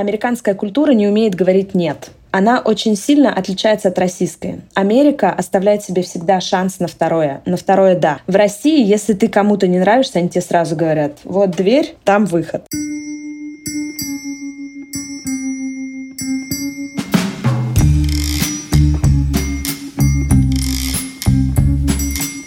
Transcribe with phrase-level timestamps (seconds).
[0.00, 2.12] Американская культура не умеет говорить «нет».
[2.30, 4.62] Она очень сильно отличается от российской.
[4.72, 7.42] Америка оставляет себе всегда шанс на второе.
[7.44, 8.20] На второе «да».
[8.26, 12.64] В России, если ты кому-то не нравишься, они тебе сразу говорят «вот дверь, там выход».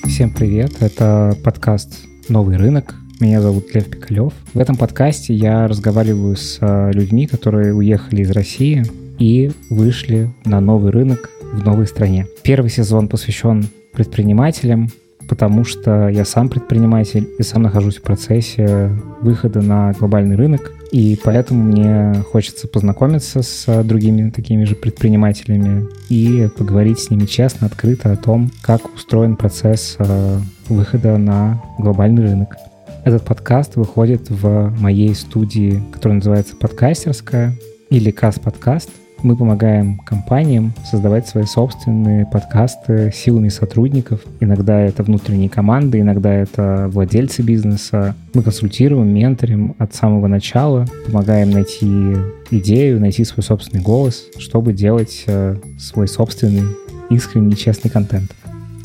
[0.07, 1.99] Всем привет, это подкаст
[2.29, 3.02] «Новый рынок».
[3.23, 4.33] Меня зовут Лев Пикалев.
[4.53, 8.83] В этом подкасте я разговариваю с э, людьми, которые уехали из России
[9.17, 12.27] и вышли на новый рынок в новой стране.
[12.43, 14.89] Первый сезон посвящен предпринимателям,
[15.29, 18.89] потому что я сам предприниматель и сам нахожусь в процессе
[19.21, 26.49] выхода на глобальный рынок, и поэтому мне хочется познакомиться с другими такими же предпринимателями и
[26.57, 32.57] поговорить с ними честно, открыто о том, как устроен процесс э, выхода на глобальный рынок.
[33.05, 37.53] Этот подкаст выходит в моей студии, которая называется «Подкастерская»
[37.89, 38.89] или «Кас-подкаст»,
[39.23, 44.21] мы помогаем компаниям создавать свои собственные подкасты силами сотрудников.
[44.41, 48.15] Иногда это внутренние команды, иногда это владельцы бизнеса.
[48.33, 52.15] Мы консультируем, менторим от самого начала, помогаем найти
[52.51, 56.63] идею, найти свой собственный голос, чтобы делать э, свой собственный
[57.09, 58.31] искренний, честный контент.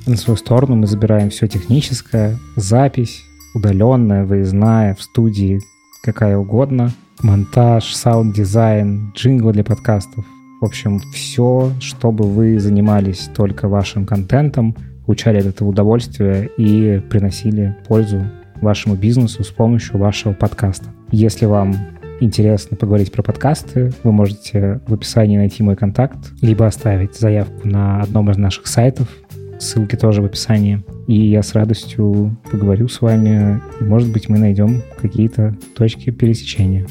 [0.07, 3.25] На свою сторону мы забираем все техническое, запись,
[3.59, 5.61] удаленная, выездная, в студии,
[6.03, 6.93] какая угодно—
[7.23, 10.25] монтаж, саунд-дизайн, джинглы для подкастов.
[10.61, 17.77] В общем, все, чтобы вы занимались только вашим контентом, получали от этого удовольствие и приносили
[17.87, 18.25] пользу
[18.61, 20.87] вашему бизнесу с помощью вашего подкаста.
[21.11, 21.75] Если вам
[22.21, 28.01] интересно поговорить про подкасты, вы можете в описании найти мой контакт, либо оставить заявку на
[28.01, 29.09] одном из наших сайтов,
[29.59, 30.83] ссылки тоже в описании.
[31.07, 36.87] И я с радостью поговорю с вами, может быть, мы найдем какие-то точки пересечения.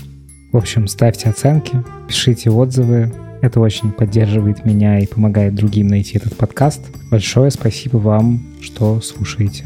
[0.52, 3.12] В общем, ставьте оценки, пишите отзывы.
[3.42, 6.82] Это очень поддерживает меня и помогает другим найти этот подкаст.
[7.12, 9.66] Большое спасибо вам, что слушаете.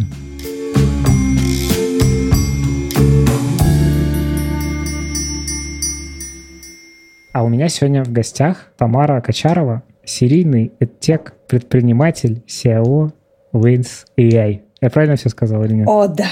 [7.33, 13.11] А у меня сегодня в гостях Тамара Качарова, серийный эдтек, предприниматель SEO
[13.53, 14.61] Wins AI.
[14.81, 15.88] Я правильно все сказал или нет?
[15.88, 16.25] О, да.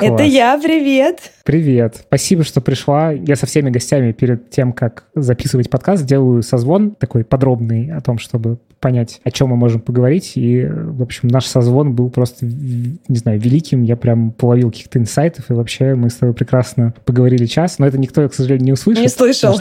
[0.00, 1.32] Это я, привет.
[1.44, 1.96] Привет.
[2.06, 3.10] Спасибо, что пришла.
[3.10, 8.18] Я со всеми гостями перед тем, как записывать подкаст, делаю созвон такой подробный о том,
[8.18, 10.32] чтобы понять, о чем мы можем поговорить.
[10.36, 13.82] И, в общем, наш созвон был просто, не знаю, великим.
[13.82, 17.78] Я прям половил каких-то инсайтов, и вообще мы с тобой прекрасно поговорили час.
[17.78, 19.02] Но это никто, к сожалению, не услышал.
[19.02, 19.58] Не слышал.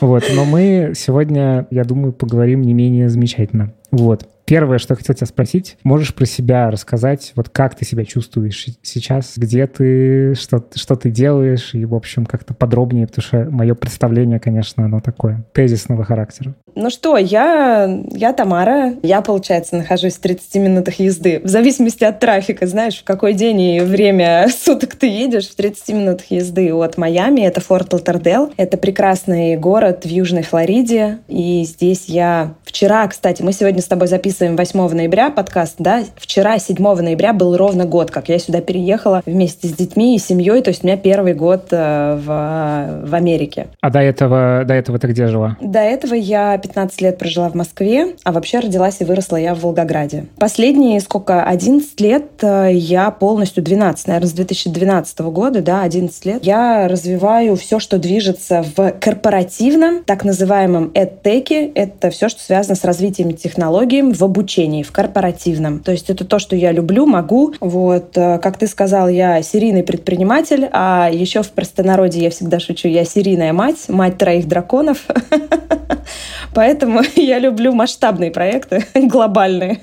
[0.00, 3.72] Вот, но мы сегодня, я думаю, поговорим не менее замечательно.
[3.92, 4.28] Вот.
[4.44, 9.34] Первое, что хотел тебя спросить, можешь про себя рассказать, вот как ты себя чувствуешь сейчас,
[9.36, 14.38] где ты, что, что ты делаешь, и, в общем, как-то подробнее, потому что мое представление,
[14.38, 16.54] конечно, оно такое тезисного характера.
[16.76, 18.94] Ну что, я, я Тамара.
[19.02, 21.40] Я, получается, нахожусь в 30 минутах езды.
[21.44, 25.88] В зависимости от трафика, знаешь, в какой день и время суток ты едешь, в 30
[25.90, 27.42] минутах езды от Майами.
[27.42, 28.52] Это Форт Латердел.
[28.56, 31.18] Это прекрасный город в Южной Флориде.
[31.28, 36.02] И здесь я вчера, кстати, мы сегодня с тобой записываем 8 ноября подкаст, да?
[36.16, 40.60] Вчера, 7 ноября, был ровно год, как я сюда переехала вместе с детьми и семьей.
[40.60, 43.68] То есть у меня первый год э, в, в Америке.
[43.80, 45.56] А до этого, до этого ты где жила?
[45.60, 49.60] До этого я 15 лет прожила в Москве, а вообще родилась и выросла я в
[49.60, 50.26] Волгограде.
[50.38, 56.44] Последние сколько, 11 лет э, я полностью, 12, наверное, с 2012 года, да, 11 лет,
[56.44, 61.72] я развиваю все, что движется в корпоративном, так называемом EdTech.
[61.76, 65.80] Это все, что связано с развитием технологий в обучении, в корпоративном.
[65.80, 67.54] То есть это то, что я люблю, могу.
[67.60, 72.88] Вот, э, как ты сказал, я серийный предприниматель, а еще в простонародье я всегда шучу,
[72.88, 75.06] я серийная мать, мать троих драконов.
[76.54, 79.80] Поэтому я люблю масштабные проекты, глобальные.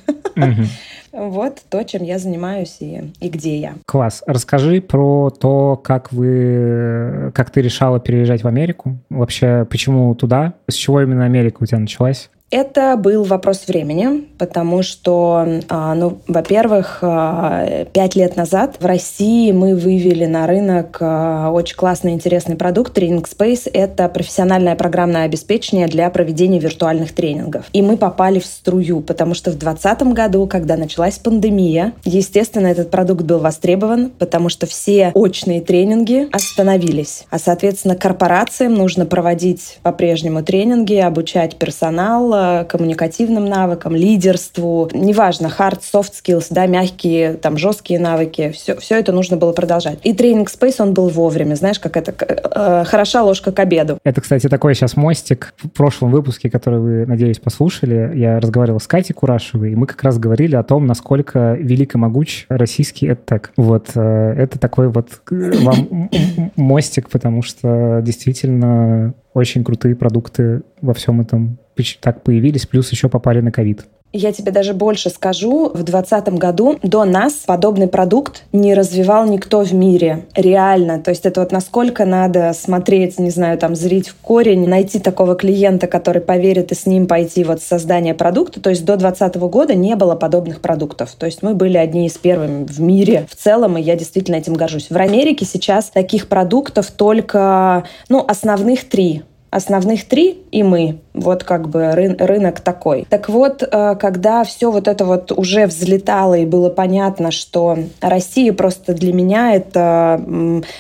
[1.12, 3.74] Вот то, чем я занимаюсь и, и где я.
[3.86, 4.24] Класс.
[4.26, 8.98] Расскажи про то, как вы, как ты решала переезжать в Америку.
[9.10, 10.54] Вообще, почему туда?
[10.70, 12.30] С чего именно Америка у тебя началась?
[12.52, 19.54] Это был вопрос времени, потому что, а, ну, во-первых, а, пять лет назад в России
[19.54, 23.70] мы вывели на рынок а, очень классный, интересный продукт Training Space.
[23.72, 27.68] Это профессиональное программное обеспечение для проведения виртуальных тренингов.
[27.72, 32.92] И мы попали в струю, потому что в 2020 году, когда началась пандемия, естественно, этот
[32.92, 37.26] продукт был востребован, потому что все очные тренинги остановились.
[37.30, 46.12] А, соответственно, корпорациям нужно проводить по-прежнему тренинги, обучать персонал, коммуникативным навыкам, лидерству, неважно, hard, soft
[46.24, 50.00] skills, да, мягкие, там, жесткие навыки, все, все это нужно было продолжать.
[50.04, 53.98] И тренинг Space, он был вовремя, знаешь, как это, э, хороша ложка к обеду.
[54.04, 55.54] Это, кстати, такой сейчас мостик.
[55.58, 60.04] В прошлом выпуске, который вы, надеюсь, послушали, я разговаривал с Катей Курашевой, и мы как
[60.04, 63.50] раз говорили о том, насколько велик и могуч российский EdTech.
[63.58, 66.10] Вот, э, это такой вот э, вам
[66.56, 71.58] мостик, потому что действительно очень крутые продукты во всем этом
[72.02, 73.86] так появились, плюс еще попали на ковид.
[74.14, 75.70] Я тебе даже больше скажу.
[75.70, 80.26] В 2020 году до нас подобный продукт не развивал никто в мире.
[80.36, 81.00] Реально.
[81.00, 85.36] То есть это вот насколько надо смотреть, не знаю, там, зрить в корень, найти такого
[85.36, 88.60] клиента, который поверит и с ним пойти вот в создание продукта.
[88.60, 91.12] То есть до 2020 года не было подобных продуктов.
[91.18, 94.56] То есть мы были одни из первых в мире в целом, и я действительно этим
[94.56, 94.88] горжусь.
[94.90, 99.24] В Америке сейчас таких продуктов только, ну, основных три.
[99.52, 101.00] Основных три и мы.
[101.14, 103.06] Вот как бы ры рынок такой.
[103.10, 108.54] Так вот, э, когда все вот это вот уже взлетало и было понятно, что Россия
[108.54, 110.22] просто для меня это,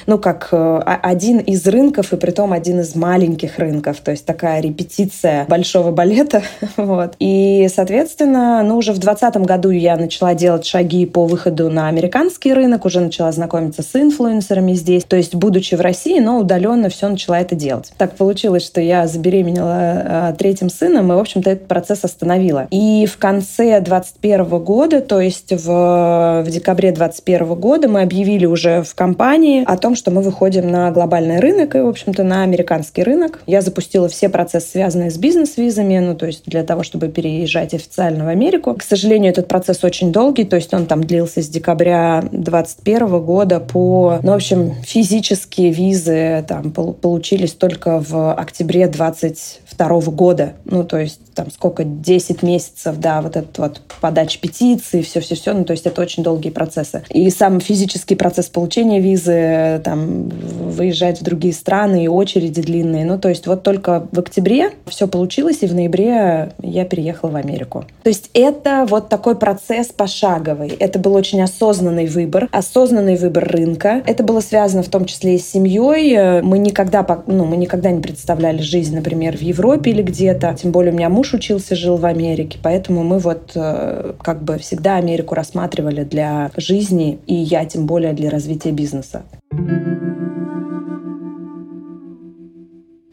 [0.05, 4.25] ну, как э, один из рынков, и при том один из маленьких рынков, то есть
[4.25, 6.43] такая репетиция большого балета.
[6.77, 7.15] вот.
[7.19, 12.53] И, соответственно, ну, уже в 2020 году я начала делать шаги по выходу на американский
[12.53, 17.09] рынок, уже начала знакомиться с инфлюенсерами здесь, то есть, будучи в России, но удаленно все
[17.09, 17.91] начала это делать.
[17.97, 22.67] Так получилось, что я забеременела э, третьим сыном, и, в общем-то, этот процесс остановила.
[22.71, 28.83] И в конце 2021 года, то есть в, в декабре 2021 года, мы объявили уже
[28.83, 33.03] в компании о том, что мы выходим на глобальный рынок и, в общем-то, на американский
[33.03, 33.41] рынок.
[33.47, 38.25] Я запустила все процессы, связанные с бизнес-визами, ну, то есть для того, чтобы переезжать официально
[38.25, 38.75] в Америку.
[38.75, 43.59] К сожалению, этот процесс очень долгий, то есть он там длился с декабря 2021 года
[43.59, 50.53] по, ну, в общем, физические визы там получились только в октябре 2022 года.
[50.65, 55.63] Ну, то есть там сколько, 10 месяцев, да, вот этот вот подача петиции, все-все-все, ну,
[55.63, 57.03] то есть это очень долгие процессы.
[57.09, 63.17] И сам физический процесс получения визы, там, выезжать в другие страны и очереди длинные, ну,
[63.17, 67.85] то есть вот только в октябре все получилось, и в ноябре я переехала в Америку.
[68.03, 70.69] То есть это вот такой процесс пошаговый.
[70.69, 74.03] Это был очень осознанный выбор, осознанный выбор рынка.
[74.05, 76.41] Это было связано в том числе и с семьей.
[76.41, 80.53] Мы никогда, ну, мы никогда не представляли жизнь, например, в Европе или где-то.
[80.53, 84.57] Тем более у меня муж учился, жил в Америке, поэтому мы вот э, как бы
[84.57, 89.23] всегда Америку рассматривали для жизни, и я тем более для развития бизнеса.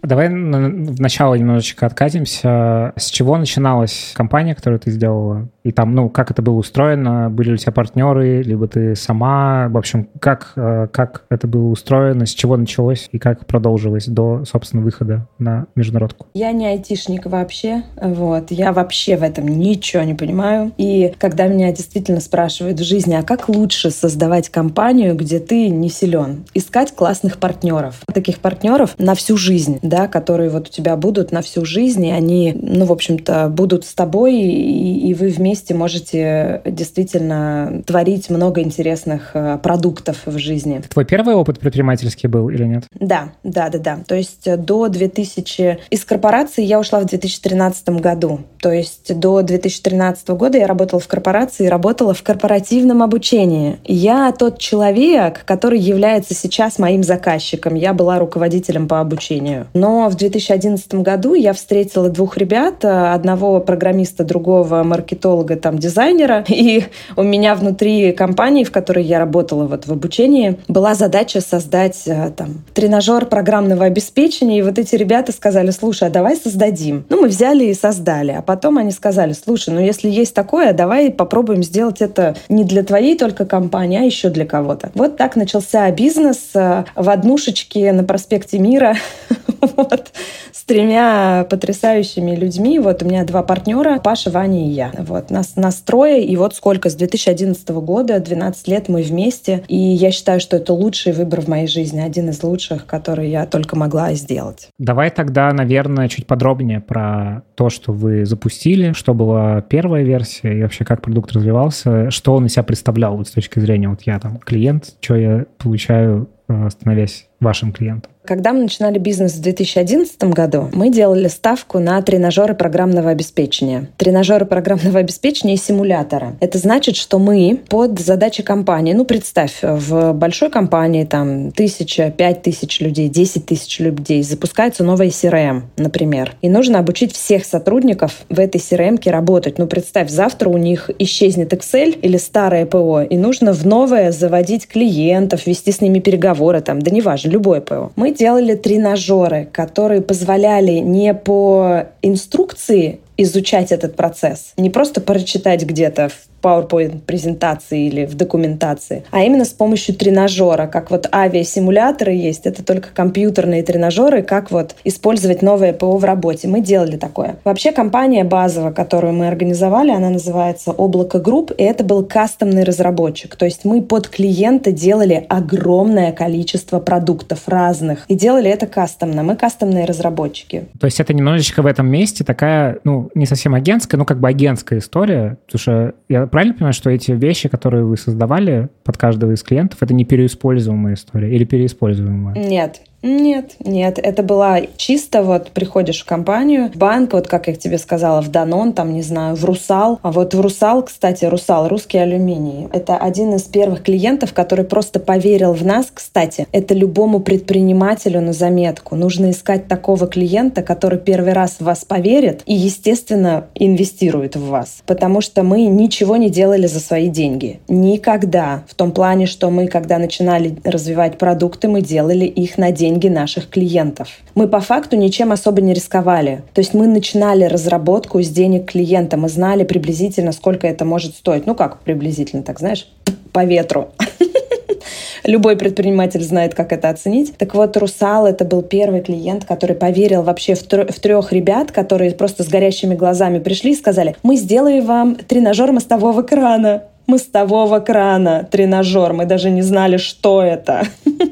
[0.09, 2.93] Давай в начало немножечко откатимся.
[2.97, 5.49] С чего начиналась компания, которую ты сделала?
[5.65, 7.29] И там, ну, как это было устроено?
[7.29, 9.69] Были ли у тебя партнеры, либо ты сама?
[9.69, 14.45] В общем, как, э, как это было устроено, с чего началось и как продолжилось до,
[14.47, 16.27] собственно, выхода на международку?
[16.33, 17.83] Я не айтишник вообще.
[18.01, 18.51] Вот.
[18.51, 20.73] Я вообще в этом ничего не понимаю.
[20.79, 25.91] И когда меня действительно спрашивают в жизни, а как лучше создавать компанию, где ты не
[25.91, 26.47] силен?
[26.55, 28.01] Искать классных партнеров.
[28.07, 32.11] Таких партнеров на всю жизнь да, которые вот у тебя будут на всю жизнь, и
[32.11, 38.61] они, ну, в общем-то, будут с тобой, и, и вы вместе можете действительно творить много
[38.61, 40.83] интересных э, продуктов в жизни.
[40.89, 42.85] Твой первый опыт предпринимательский был или нет?
[43.01, 43.99] Да, да, да, да.
[44.07, 45.79] То есть до 2000...
[45.91, 48.41] Из корпорации я ушла в 2013 году.
[48.61, 53.79] То есть до 2013 года я работала в корпорации и работала в корпоративном обучении.
[53.85, 57.75] Я тот человек, который является сейчас моим заказчиком.
[57.75, 59.67] Я была руководителем по обучению.
[59.75, 66.45] Но в 2011 году я встретила двух ребят, э, одного программиста, другого маркетолога, там, дизайнера.
[66.49, 66.85] И
[67.17, 72.31] у меня внутри компании, в которой я работала вот в обучении, была задача создать э,
[72.37, 74.59] там тренажер программного обеспечения.
[74.59, 77.05] И вот эти ребята сказали, слушай, а давай создадим.
[77.09, 78.33] Ну, мы взяли и создали.
[78.33, 82.83] А потом они сказали, слушай, ну если есть такое, давай попробуем сделать это не для
[82.83, 84.91] твоей только компании, а еще для кого-то.
[84.95, 88.97] Вот так начался бизнес э, в однушечке на проспекте Мира
[89.79, 90.13] вот,
[90.53, 92.79] с тремя потрясающими людьми.
[92.79, 94.93] Вот у меня два партнера, Паша, Ваня и я.
[94.99, 99.77] Вот, нас, нас трое, и вот сколько, с 2011 года, 12 лет мы вместе, и
[99.77, 103.77] я считаю, что это лучший выбор в моей жизни, один из лучших, который я только
[103.77, 104.69] могла сделать.
[104.79, 110.63] Давай тогда, наверное, чуть подробнее про то, что вы запустили, что была первая версия и
[110.63, 114.19] вообще как продукт развивался, что он из себя представлял вот с точки зрения вот я
[114.19, 118.11] там клиент, что я получаю, э, становясь вашим клиентом.
[118.29, 123.89] Когда мы начинали бизнес в 2011 году, мы делали ставку на тренажеры программного обеспечения.
[123.97, 126.37] Тренажеры программного обеспечения и симуляторы.
[126.41, 132.43] Это значит, что мы под задачи компании, ну, представь, в большой компании там тысяча, пять
[132.43, 136.35] тысяч людей, десять тысяч людей, запускается новая CRM, например.
[136.43, 139.57] И нужно обучить всех сотрудников в этой CRM работать.
[139.57, 144.69] Ну, представь, завтра у них исчезнет Excel или старое ПО, и нужно в новое заводить
[144.69, 147.91] клиентов, вести с ними переговоры, там, да неважно, любое ПО.
[147.97, 156.09] Мы делали тренажеры, которые позволяли не по инструкции изучать этот процесс, не просто прочитать где-то
[156.09, 162.65] в PowerPoint-презентации или в документации, а именно с помощью тренажера, как вот авиасимуляторы есть, это
[162.65, 166.49] только компьютерные тренажеры, как вот использовать новое ПО в работе.
[166.49, 167.37] Мы делали такое.
[167.45, 173.35] Вообще компания базовая, которую мы организовали, она называется Облако Групп, и это был кастомный разработчик.
[173.35, 179.23] То есть мы под клиента делали огромное количество продуктов разных и делали это кастомно.
[179.23, 180.67] Мы кастомные разработчики.
[180.79, 184.29] То есть это немножечко в этом месте такая, ну, не совсем агентская, но как бы
[184.29, 189.33] агентская история, потому что я правильно понимаю, что эти вещи, которые вы создавали под каждого
[189.33, 192.35] из клиентов, это не переиспользуемая история или переиспользуемая?
[192.37, 197.79] Нет, нет, нет, это была чисто вот приходишь в компанию, банк, вот как я тебе
[197.79, 200.01] сказала, в Данон, там, не знаю, в Русал.
[200.03, 202.67] А вот в Русал, кстати, Русал, русский алюминий.
[202.73, 205.87] Это один из первых клиентов, который просто поверил в нас.
[205.95, 208.97] Кстати, это любому предпринимателю на заметку.
[208.97, 214.83] Нужно искать такого клиента, который первый раз в вас поверит и, естественно, инвестирует в вас.
[214.87, 217.61] Потому что мы ничего не делали за свои деньги.
[217.69, 218.65] Никогда.
[218.67, 223.09] В том плане, что мы, когда начинали развивать продукты, мы делали их на деньги деньги
[223.09, 224.09] наших клиентов.
[224.35, 226.43] Мы по факту ничем особо не рисковали.
[226.55, 229.17] То есть мы начинали разработку с денег клиента.
[229.19, 231.47] Мы знали приблизительно, сколько это может стоить.
[231.47, 232.89] Ну как приблизительно, так знаешь,
[233.33, 233.89] по ветру.
[235.25, 237.37] Любой предприниматель знает, как это оценить.
[237.37, 241.71] Так вот, Русал— это был первый клиент, который поверил вообще в, тр- в трех ребят,
[241.71, 247.81] которые просто с горящими глазами пришли и сказали, мы сделаем вам тренажер мостового крана мостового
[247.81, 249.15] крана тренажер.
[249.15, 250.87] Мы даже не знали, что это.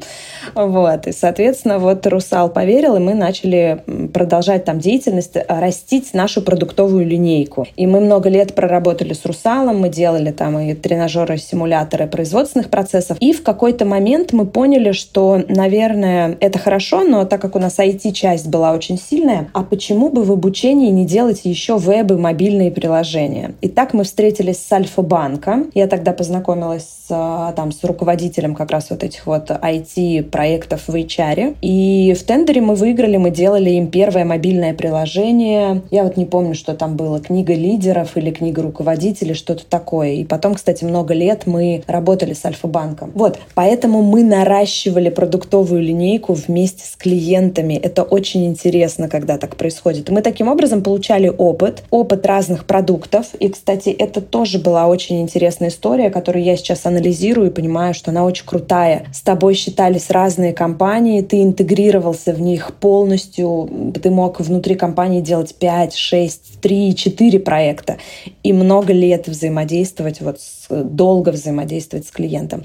[0.54, 1.06] Вот.
[1.06, 7.06] И, соответственно, вот Русал поверил, и мы начали продолжать там деятельность, а, растить нашу продуктовую
[7.06, 7.66] линейку.
[7.76, 13.16] И мы много лет проработали с Русалом, мы делали там и тренажеры, симуляторы производственных процессов.
[13.20, 17.78] И в какой-то момент мы поняли, что, наверное, это хорошо, но так как у нас
[17.78, 23.54] IT-часть была очень сильная, а почему бы в обучении не делать еще вебы, мобильные приложения?
[23.60, 25.64] И так мы встретились с Альфа-банка.
[25.74, 30.82] Я тогда познакомилась с, а, там, с руководителем как раз вот этих вот IT проектов
[30.86, 31.56] в HR.
[31.62, 35.80] И в тендере мы выиграли, мы делали им первое мобильное приложение.
[35.90, 40.10] Я вот не помню, что там было, книга лидеров или книга руководителей, что-то такое.
[40.10, 43.12] И потом, кстати, много лет мы работали с Альфа-банком.
[43.14, 47.72] Вот, поэтому мы наращивали продуктовую линейку вместе с клиентами.
[47.72, 50.10] Это очень интересно, когда так происходит.
[50.10, 53.28] Мы таким образом получали опыт, опыт разных продуктов.
[53.40, 58.10] И, кстати, это тоже была очень интересная история, которую я сейчас анализирую и понимаю, что
[58.10, 59.06] она очень крутая.
[59.14, 65.20] С тобой считались разные разные компании, ты интегрировался в них полностью, ты мог внутри компании
[65.20, 67.96] делать 5, 6, 3, 4 проекта
[68.42, 72.64] и много лет взаимодействовать вот долго взаимодействовать с клиентом.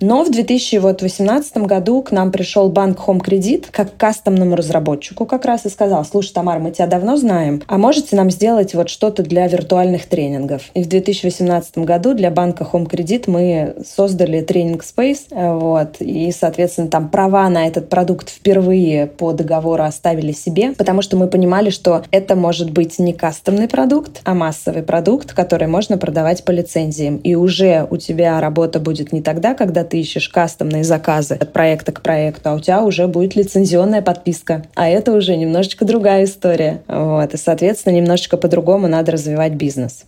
[0.00, 5.64] Но в 2018 году к нам пришел банк Home Credit как кастомному разработчику как раз
[5.64, 9.46] и сказал, слушай, Тамара, мы тебя давно знаем, а можете нам сделать вот что-то для
[9.48, 10.70] виртуальных тренингов?
[10.74, 15.22] И в 2018 году для банка Home Credit мы создали тренинг Space,
[15.58, 21.16] вот, и, соответственно, там права на этот продукт впервые по договору оставили себе, потому что
[21.16, 26.44] мы понимали, что это может быть не кастомный продукт, а массовый продукт, который можно продавать
[26.44, 27.18] по лицензиям.
[27.18, 31.92] И уже у тебя работа будет не тогда, когда ты ищешь кастомные заказы от проекта
[31.92, 34.64] к проекту, а у тебя уже будет лицензионная подписка.
[34.74, 36.82] А это уже немножечко другая история.
[36.88, 37.32] Вот.
[37.32, 40.04] И, соответственно, немножечко по-другому надо развивать бизнес.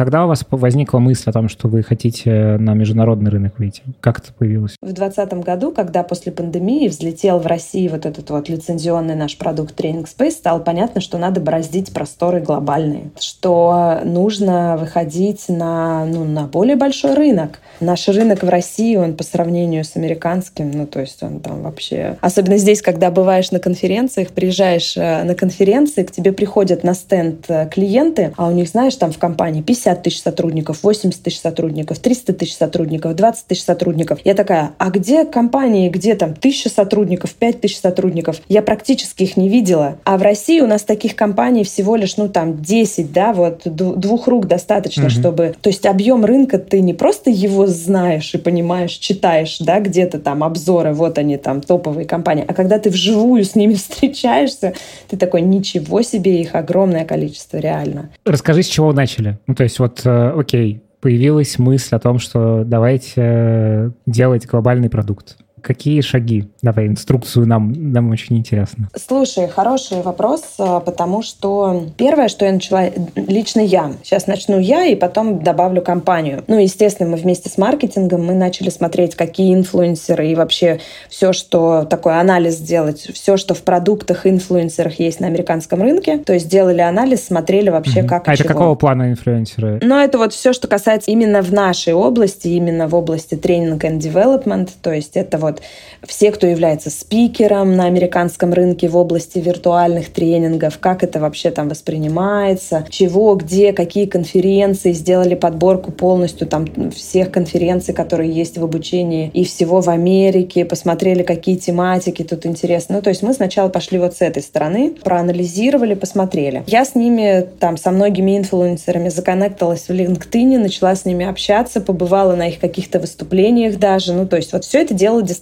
[0.00, 3.82] Когда у вас возникла мысль о том, что вы хотите на международный рынок выйти?
[4.00, 4.76] Как это появилось?
[4.80, 9.78] В 2020 году, когда после пандемии взлетел в России вот этот вот лицензионный наш продукт
[9.78, 16.44] Training Space, стало понятно, что надо бороздить просторы глобальные, что нужно выходить на, ну, на
[16.44, 17.60] более большой рынок.
[17.80, 22.16] Наш рынок в России, он по сравнению с американским, ну, то есть он там вообще...
[22.22, 27.44] Особенно здесь, когда бываешь на конференциях, приезжаешь э, на конференции, к тебе приходят на стенд
[27.48, 31.40] э, клиенты, а у них, знаешь, там в компании 50 50 тысяч сотрудников, 80 тысяч
[31.40, 34.20] сотрудников, 300 тысяч сотрудников, 20 тысяч сотрудников.
[34.24, 38.40] Я такая, а где компании, где там тысяча сотрудников, 5 тысяч сотрудников?
[38.48, 39.96] Я практически их не видела.
[40.04, 44.28] А в России у нас таких компаний всего лишь, ну там 10, да, вот двух
[44.28, 45.10] рук достаточно, угу.
[45.10, 45.54] чтобы...
[45.60, 50.44] То есть объем рынка, ты не просто его знаешь и понимаешь, читаешь, да, где-то там
[50.44, 54.74] обзоры, вот они там топовые компании, а когда ты вживую с ними встречаешься,
[55.08, 58.10] ты такой, ничего себе, их огромное количество, реально.
[58.24, 59.38] Расскажи, с чего начали?
[59.46, 64.90] Ну, то есть вот, э, окей, появилась мысль о том, что давайте э, делать глобальный
[64.90, 65.38] продукт.
[65.62, 66.48] Какие шаги?
[66.62, 68.88] Давай инструкцию нам, нам очень интересно.
[68.96, 73.92] Слушай, хороший вопрос, а, потому что первое, что я начала, лично я.
[74.02, 76.44] Сейчас начну я и потом добавлю компанию.
[76.46, 81.84] Ну, естественно, мы вместе с маркетингом мы начали смотреть, какие инфлюенсеры и вообще все, что
[81.88, 86.18] такой анализ сделать, все, что в продуктах инфлюенсерах есть на американском рынке.
[86.18, 88.08] То есть делали анализ, смотрели вообще, угу.
[88.08, 88.52] как А это чего.
[88.52, 89.80] какого плана инфлюенсеры?
[89.82, 93.98] Ну, это вот все, что касается именно в нашей области, именно в области тренинг and
[93.98, 94.70] development.
[94.82, 95.62] То есть это вот вот
[96.08, 101.68] все, кто является спикером на американском рынке в области виртуальных тренингов, как это вообще там
[101.68, 109.30] воспринимается, чего, где, какие конференции, сделали подборку полностью там всех конференций, которые есть в обучении
[109.34, 112.96] и всего в Америке, посмотрели, какие тематики тут интересны.
[112.96, 116.64] Ну, то есть мы сначала пошли вот с этой стороны, проанализировали, посмотрели.
[116.66, 122.34] Я с ними, там, со многими инфлюенсерами законнекталась в LinkedIn, начала с ними общаться, побывала
[122.34, 124.12] на их каких-то выступлениях даже.
[124.12, 125.39] Ну, то есть вот все это делала дистанционно,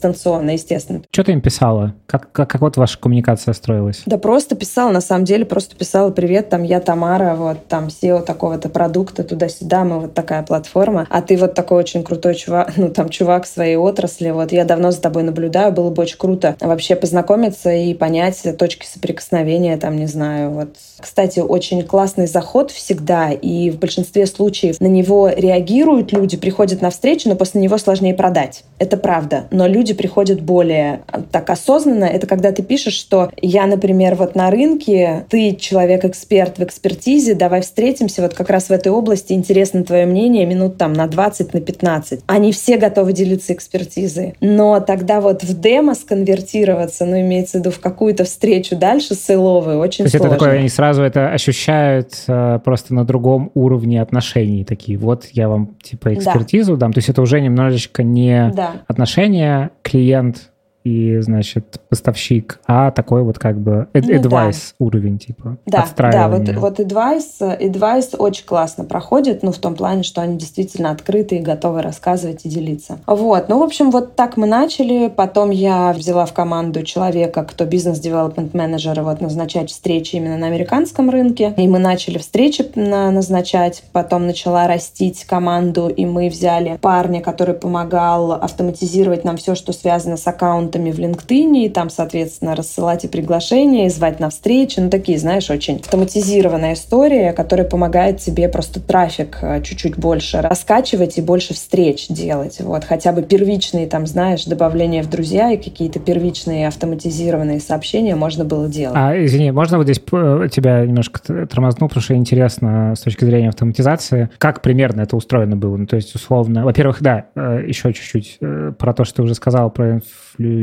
[0.52, 1.02] естественно.
[1.10, 1.94] Что ты им писала?
[2.06, 4.02] Как, как, как вот ваша коммуникация строилась?
[4.06, 8.22] Да просто писала, на самом деле, просто писала, привет, там, я Тамара, вот, там, SEO
[8.22, 12.90] такого-то продукта, туда-сюда, мы вот такая платформа, а ты вот такой очень крутой чувак, ну,
[12.90, 16.56] там, чувак в своей отрасли, вот, я давно за тобой наблюдаю, было бы очень круто
[16.60, 20.76] вообще познакомиться и понять точки соприкосновения, там, не знаю, вот.
[20.98, 26.90] Кстати, очень классный заход всегда, и в большинстве случаев на него реагируют люди, приходят на
[26.90, 28.64] встречу, но после него сложнее продать.
[28.78, 29.46] Это правда.
[29.50, 32.04] Но люди приходят более а, так осознанно.
[32.04, 37.60] Это когда ты пишешь, что я, например, вот на рынке, ты человек-эксперт в экспертизе, давай
[37.62, 41.60] встретимся вот как раз в этой области, интересно твое мнение, минут там на 20, на
[41.60, 42.20] 15.
[42.26, 44.34] Они все готовы делиться экспертизой.
[44.40, 49.78] Но тогда вот в демо сконвертироваться, ну, имеется в виду в какую-то встречу дальше силовую,
[49.78, 54.64] очень То есть это такое, они сразу это ощущают э, просто на другом уровне отношений
[54.64, 54.98] такие.
[54.98, 56.80] Вот я вам типа экспертизу да.
[56.80, 56.92] дам.
[56.92, 58.82] То есть это уже немножечко не да.
[58.86, 60.52] отношения клиент
[60.88, 64.86] и, значит, поставщик, а такой вот как бы ну, advice да.
[64.86, 70.02] уровень, типа, Да, да, вот, вот advice, advice очень классно проходит, ну, в том плане,
[70.02, 72.98] что они действительно открыты и готовы рассказывать и делиться.
[73.06, 77.66] Вот, ну, в общем, вот так мы начали, потом я взяла в команду человека, кто
[77.66, 84.26] бизнес-девелопмент менеджер, вот назначать встречи именно на американском рынке, и мы начали встречи назначать, потом
[84.26, 90.26] начала растить команду, и мы взяли парня, который помогал автоматизировать нам все, что связано с
[90.26, 94.80] аккаунтом аккаунтами в LinkedIn, и там, соответственно, рассылать и приглашения, и звать на встречи.
[94.80, 101.18] Ну, такие, знаешь, очень автоматизированная история, которая помогает тебе просто трафик э, чуть-чуть больше раскачивать
[101.18, 102.58] и больше встреч делать.
[102.60, 108.44] Вот, хотя бы первичные, там, знаешь, добавления в друзья и какие-то первичные автоматизированные сообщения можно
[108.44, 108.96] было делать.
[108.96, 113.48] А, извини, можно вот здесь э, тебя немножко тормозну, потому что интересно с точки зрения
[113.48, 115.76] автоматизации, как примерно это устроено было?
[115.76, 118.38] Ну, то есть, условно, во-первых, да, э, еще чуть-чуть
[118.78, 120.00] про то, что ты уже сказал про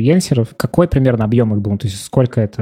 [0.05, 0.49] инфлюенсеров.
[0.55, 1.77] Какой примерно объем их был?
[1.77, 2.61] То есть сколько это?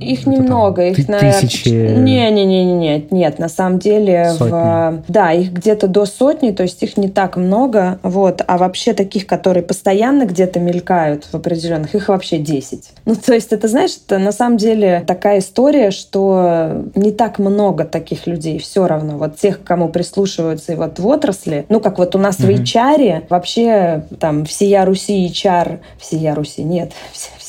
[0.00, 0.94] Их это немного.
[0.94, 1.68] Там, их тысячи?
[1.68, 4.32] Не-не-не, нет, на самом деле...
[4.36, 4.50] Сотни.
[4.50, 5.02] В...
[5.08, 7.98] Да, их где-то до сотни, то есть их не так много.
[8.02, 8.42] Вот.
[8.46, 12.90] А вообще таких, которые постоянно где-то мелькают в определенных, их вообще 10.
[13.04, 17.84] Ну, то есть это, знаешь, это на самом деле такая история, что не так много
[17.84, 19.18] таких людей все равно.
[19.18, 22.46] Вот тех, кому прислушиваются и вот в отрасли, ну, как вот у нас угу.
[22.46, 26.92] в HR, вообще там всея Руси HR, всея Руси, нет,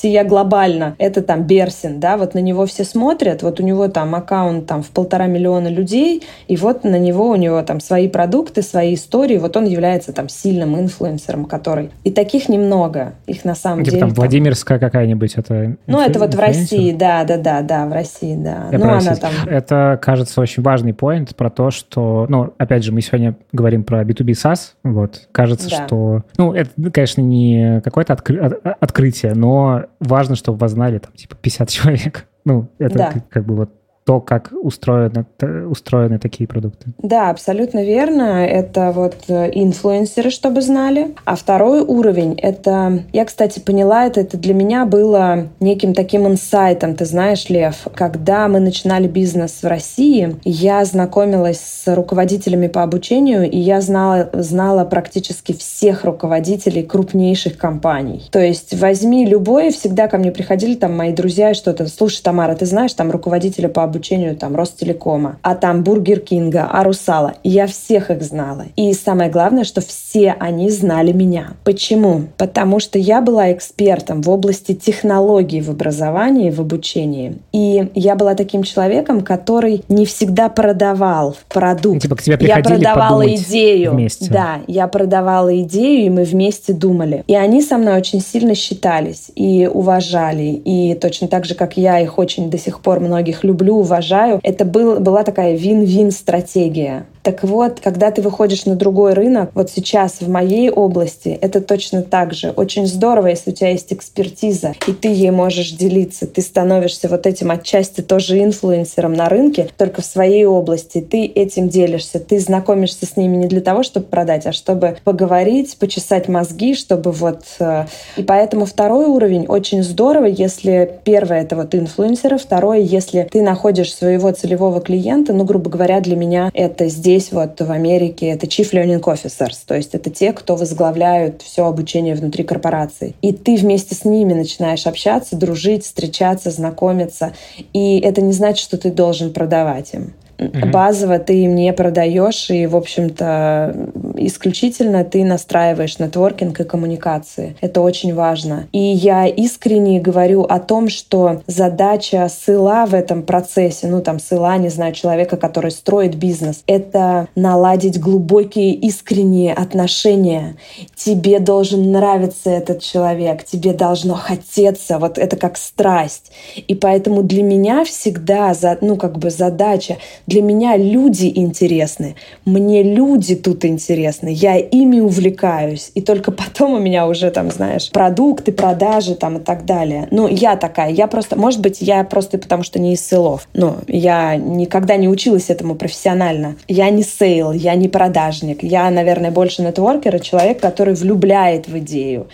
[0.01, 4.15] сия глобально, это там Берсин, да, вот на него все смотрят, вот у него там
[4.15, 8.61] аккаунт там в полтора миллиона людей, и вот на него у него там свои продукты,
[8.61, 11.91] свои истории, вот он является там сильным инфлюенсером, который...
[12.03, 13.99] И таких немного, их на самом типа деле...
[13.99, 15.75] там Владимирская какая-нибудь, это...
[15.87, 18.67] Ну, это вот в России, да, да, да, да, в России, да.
[18.71, 19.31] Я ну, она там...
[19.47, 24.03] Это, кажется, очень важный поинт про то, что, ну, опять же, мы сегодня говорим про
[24.03, 25.85] B2B SaaS, вот, кажется, да.
[25.85, 28.59] что, ну, это, конечно, не какое-то откры...
[28.79, 32.27] открытие, но важно, чтобы вас знали там типа 50 человек.
[32.45, 33.11] Ну, это да.
[33.13, 33.71] как, как бы вот
[34.09, 35.23] то, как устроены,
[35.69, 36.87] устроены такие продукты.
[36.97, 38.43] Да, абсолютно верно.
[38.43, 41.13] Это вот э, инфлюенсеры, чтобы знали.
[41.25, 43.03] А второй уровень— это...
[43.13, 47.87] Я, кстати, поняла это, это для меня было неким таким инсайтом, ты знаешь, Лев.
[47.93, 54.31] Когда мы начинали бизнес в России, я знакомилась с руководителями по обучению, и я знала,
[54.33, 58.27] знала практически всех руководителей крупнейших компаний.
[58.31, 61.85] То есть возьми любой, всегда ко мне приходили там мои друзья и что-то.
[61.87, 63.98] Слушай, Тамара, ты знаешь там руководителя по обучению
[64.35, 67.33] там Ростелекома, а там Бургер Кинга, а Русала.
[67.43, 68.65] Я всех их знала.
[68.75, 71.51] И самое главное, что все они знали меня.
[71.63, 72.23] Почему?
[72.37, 77.37] Потому что я была экспертом в области технологий в образовании, в обучении.
[77.51, 82.01] И я была таким человеком, который не всегда продавал продукт.
[82.01, 83.91] Типа к тебе я продавала идею.
[83.91, 84.29] Вместе.
[84.29, 87.23] Да, я продавала идею, и мы вместе думали.
[87.27, 90.61] И они со мной очень сильно считались и уважали.
[90.65, 94.65] И точно так же, как я их очень до сих пор многих люблю, уважаю, это
[94.65, 97.05] был, была такая вин-вин стратегия.
[97.21, 102.01] Так вот, когда ты выходишь на другой рынок, вот сейчас в моей области это точно
[102.01, 102.51] так же.
[102.51, 106.27] Очень здорово, если у тебя есть экспертиза, и ты ей можешь делиться.
[106.27, 111.01] Ты становишься вот этим отчасти тоже инфлюенсером на рынке, только в своей области.
[111.01, 115.77] Ты этим делишься, ты знакомишься с ними не для того, чтобы продать, а чтобы поговорить,
[115.77, 117.43] почесать мозги, чтобы вот...
[117.59, 123.41] Э, и поэтому второй уровень очень здорово, если первое— это вот инфлюенсеры, второе— если ты
[123.41, 128.27] находишь своего целевого клиента, ну, грубо говоря, для меня это здесь здесь вот в Америке
[128.27, 133.15] это Chief Learning Officers, то есть это те, кто возглавляют все обучение внутри корпорации.
[133.23, 137.33] И ты вместе с ними начинаешь общаться, дружить, встречаться, знакомиться.
[137.73, 140.13] И это не значит, что ты должен продавать им.
[140.39, 140.71] Mm-hmm.
[140.71, 143.75] Базово ты им не продаешь, и, в общем-то,
[144.15, 147.55] исключительно ты настраиваешь нетворкинг и коммуникации.
[147.61, 148.67] Это очень важно.
[148.71, 154.57] И я искренне говорю о том, что задача сыла в этом процессе, ну там сыла,
[154.57, 160.55] не знаю, человека, который строит бизнес, это наладить глубокие искренние отношения.
[160.95, 166.31] Тебе должен нравиться этот человек, тебе должно хотеться, вот это как страсть.
[166.55, 169.97] И поэтому для меня всегда, ну как бы задача
[170.29, 172.15] для меня люди интересны,
[172.45, 177.89] мне люди тут интересны, я ими увлекаюсь, и только потом у меня уже там, знаешь,
[177.89, 180.07] продукты, продажи там и так далее.
[180.11, 183.47] Ну, я такая, я просто, может быть, я просто потому что не из sales ов,
[183.53, 186.55] но я никогда не училась этому профессионально.
[186.67, 191.77] Я не сейл, я не продажник, я, наверное, больше networker, а человек, который влюбляет в
[191.79, 192.27] идею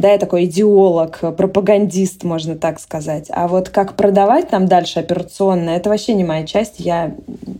[0.00, 3.26] да, я такой идеолог, пропагандист, можно так сказать.
[3.30, 7.14] А вот как продавать там дальше операционно, это вообще не моя часть, я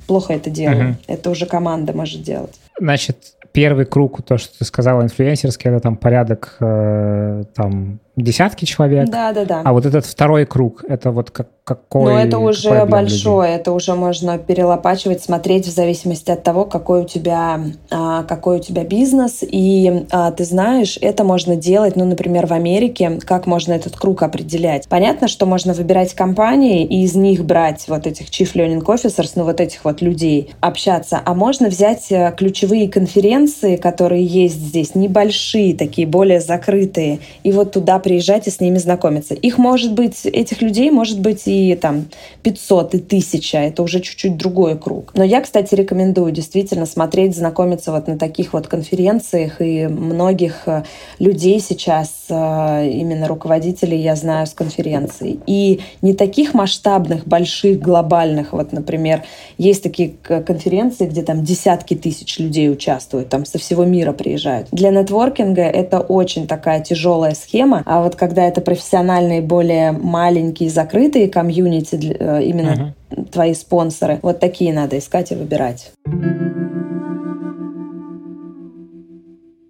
[0.07, 0.90] плохо это делаю.
[0.90, 0.96] Угу.
[1.07, 2.55] Это уже команда может делать.
[2.79, 9.09] Значит, первый круг, то, что ты сказала, инфлюенсерский, это там порядок э, там десятки человек.
[9.09, 9.63] Да, да, да.
[9.65, 12.13] А вот этот второй круг, это вот как, какой?
[12.13, 13.61] Ну, это уже большое, людей?
[13.61, 18.61] это уже можно перелопачивать, смотреть в зависимости от того, какой у тебя, а, какой у
[18.61, 19.39] тебя бизнес.
[19.43, 24.23] И а, ты знаешь, это можно делать, ну, например, в Америке, как можно этот круг
[24.23, 24.89] определять.
[24.89, 29.45] Понятно, что можно выбирать компании и из них брать вот этих Chief Learning Officers, ну,
[29.45, 31.21] вот этих вот людей, общаться.
[31.25, 37.73] А можно взять э, ключевые конференции, которые есть здесь, небольшие, такие более закрытые, и вот
[37.73, 39.35] туда приезжать и с ними знакомиться.
[39.35, 42.07] Их может быть, этих людей может быть и там
[42.42, 45.12] 500, и 1000, это уже чуть-чуть другой круг.
[45.14, 50.83] Но я, кстати, рекомендую действительно смотреть, знакомиться вот на таких вот конференциях, и многих э,
[51.20, 55.38] людей сейчас, э, именно руководителей, я знаю с конференций.
[55.46, 59.23] И не таких масштабных, больших, глобальных, вот, например,
[59.57, 64.66] есть такие конференции, где там десятки тысяч людей участвуют, там со всего мира приезжают.
[64.73, 71.29] Для нетворкинга это очень такая тяжелая схема, а вот когда это профессиональные, более маленькие, закрытые
[71.29, 73.31] комьюнити, э, именно uh-huh.
[73.31, 75.93] твои спонсоры, вот такие надо искать и выбирать.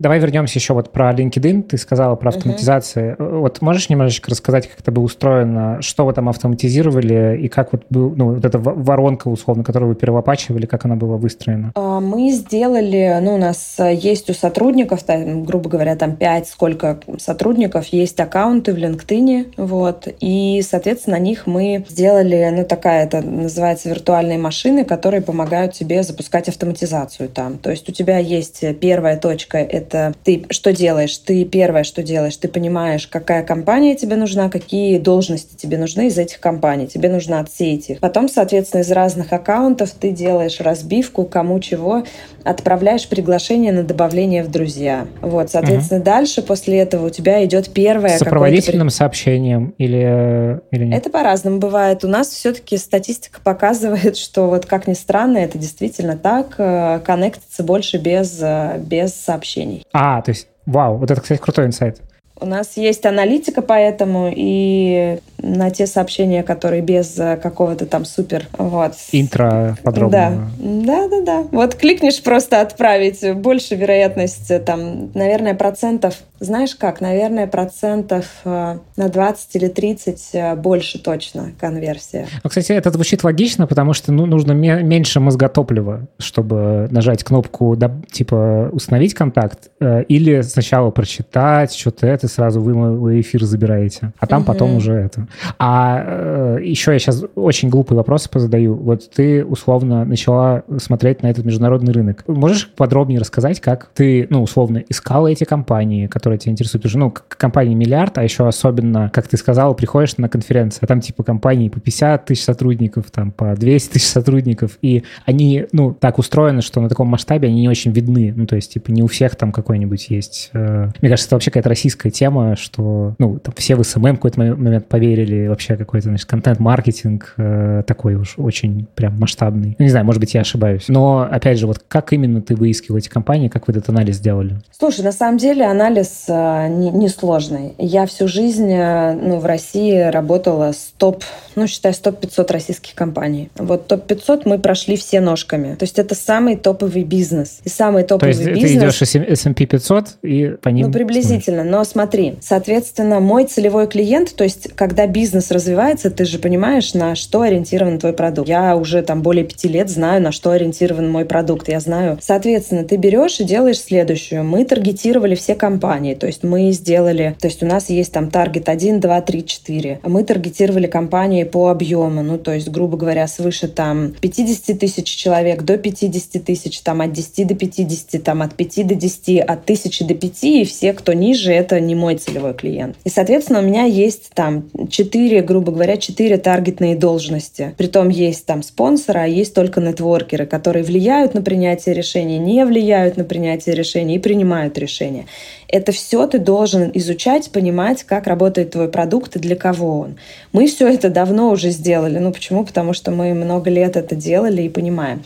[0.01, 1.63] Давай вернемся еще вот про LinkedIn.
[1.65, 3.17] Ты сказала про автоматизацию.
[3.17, 3.41] Uh-huh.
[3.41, 7.85] Вот можешь немножечко рассказать, как это было устроено, что вы там автоматизировали и как вот
[7.91, 11.73] был, ну, вот эта воронка, условно, которую вы перелопачивали, как она была выстроена?
[11.75, 16.99] А, мы сделали, ну, у нас есть у сотрудников, там, грубо говоря, там 5, сколько
[17.19, 23.21] сотрудников, есть аккаунты в LinkedIn, вот, и, соответственно, на них мы сделали, ну, такая, это
[23.21, 27.59] называется виртуальные машины, которые помогают тебе запускать автоматизацию там.
[27.59, 31.17] То есть у тебя есть первая точка— это это ты что делаешь?
[31.19, 36.19] Ты первое, что делаешь, ты понимаешь, какая компания тебе нужна, какие должности тебе нужны из
[36.19, 36.87] этих компаний.
[36.87, 38.01] Тебе нужно отсеять их.
[38.01, 42.05] Потом, соответственно, из разных аккаунтов ты делаешь разбивку, кому чего,
[42.45, 45.07] отправляешь приглашение на добавление в друзья.
[45.21, 46.07] Вот, соответственно, угу.
[46.07, 48.17] дальше после этого у тебя идет первое...
[48.17, 51.01] С сопроводительным сообщением или, или нет?
[51.01, 52.05] Это по-разному бывает.
[52.05, 57.63] У нас все-таки статистика показывает, что вот как ни странно, это действительно так, э, коннектится
[57.63, 59.80] больше без, э, без сообщений.
[59.93, 62.01] А, то есть, вау, вот это, кстати, крутой инсайт.
[62.43, 68.07] У нас есть аналитика по этому, и на те сообщения, которые без э, какого-то там
[68.07, 68.47] супер...
[68.57, 68.95] Вот.
[69.13, 70.51] Интро подробного.
[70.59, 71.47] Да, да, да, да.
[71.53, 79.09] Вот кликнешь просто отправить, больше вероятность, там, наверное, процентов знаешь как, наверное, процентов э, на
[79.09, 82.27] 20 или 30 э, больше точно конверсия.
[82.43, 87.77] Ну, кстати, это звучит логично, потому что ну, нужно меньше мозготоплива, чтобы нажать кнопку
[88.11, 94.27] типа «Установить контакт» э, или сначала прочитать что-то это, сразу вы мой эфир забираете, а
[94.27, 94.47] там угу.
[94.47, 95.29] потом уже это.
[95.59, 98.75] А еще я сейчас очень глупый вопрос позадаю.
[98.77, 102.25] Вот ты условно начала смотреть на этот международный рынок.
[102.27, 106.85] Можешь подробнее рассказать, как ты, ну, условно, искала эти компании, которые которые тебя интересуют.
[106.87, 111.01] Уже, ну, компании миллиард, а еще особенно, как ты сказал, приходишь на конференцию, а там
[111.01, 116.19] типа компании по 50 тысяч сотрудников, там по 200 тысяч сотрудников, и они, ну, так
[116.19, 118.33] устроены, что на таком масштабе они не очень видны.
[118.35, 120.51] Ну, то есть, типа, не у всех там какой-нибудь есть...
[120.53, 120.91] Э...
[121.01, 124.87] Мне кажется, это вообще какая-то российская тема, что, ну, там все в SMM какой-то момент
[124.87, 129.75] поверили, вообще какой-то, значит, контент-маркетинг э, такой уж очень прям масштабный.
[129.79, 130.85] Ну, не знаю, может быть, я ошибаюсь.
[130.89, 134.61] Но, опять же, вот как именно ты выискивал эти компании, как вы этот анализ сделали?
[134.79, 137.75] Слушай, на самом деле анализ Э, несложный.
[137.79, 141.25] Я всю жизнь э, ну, в России работала с топ,
[141.57, 143.51] ну, считай, с топ-500 российских компаний.
[143.57, 145.75] Вот топ-500 мы прошли все ножками.
[145.75, 147.61] То есть это самый топовый бизнес.
[147.65, 148.47] И самый топовый бизнес...
[148.47, 148.99] То есть бизнес...
[148.99, 150.87] ты идешь S&P 500 и по ним...
[150.87, 151.63] Ну, приблизительно.
[151.63, 151.73] Смотришь.
[151.73, 157.15] Но смотри, соответственно, мой целевой клиент, то есть когда бизнес развивается, ты же понимаешь, на
[157.15, 158.49] что ориентирован твой продукт.
[158.49, 161.69] Я уже там более пяти лет знаю, на что ориентирован мой продукт.
[161.69, 162.19] Я знаю.
[162.21, 164.43] Соответственно, ты берешь и делаешь следующее.
[164.43, 166.15] Мы таргетировали все компании компании.
[166.15, 170.01] То есть мы сделали, то есть у нас есть там таргет 1, 2, 3, 4.
[170.05, 175.63] Мы таргетировали компании по объему, ну то есть, грубо говоря, свыше там 50 тысяч человек
[175.63, 180.05] до 50 тысяч, там от 10 до 50, там от 5 до 10, от 1000
[180.05, 182.97] до 5, и все, кто ниже, это не мой целевой клиент.
[183.05, 187.75] И, соответственно, у меня есть там 4, грубо говоря, 4 таргетные должности.
[187.77, 193.17] Притом есть там спонсоры, а есть только нетворкеры, которые влияют на принятие решений, не влияют
[193.17, 195.27] на принятие решений и принимают решения.
[195.73, 200.17] Это все ты должен изучать, понимать, как работает твой продукт и для кого он.
[200.53, 202.19] Мы все это давно уже сделали.
[202.19, 202.65] Ну почему?
[202.65, 205.23] Потому что мы много лет это делали и понимаем.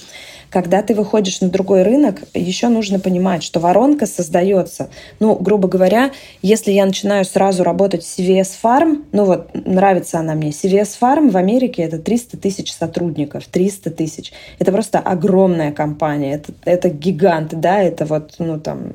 [0.50, 4.88] Когда ты выходишь на другой рынок, еще нужно понимать, что воронка создается.
[5.18, 10.34] Ну, грубо говоря, если я начинаю сразу работать с CVS Farm, ну вот, нравится она
[10.34, 14.32] мне, CVS Farm в Америке это 300 тысяч сотрудников, 300 тысяч.
[14.60, 18.92] Это просто огромная компания, это, это гигант, да, это вот, ну там,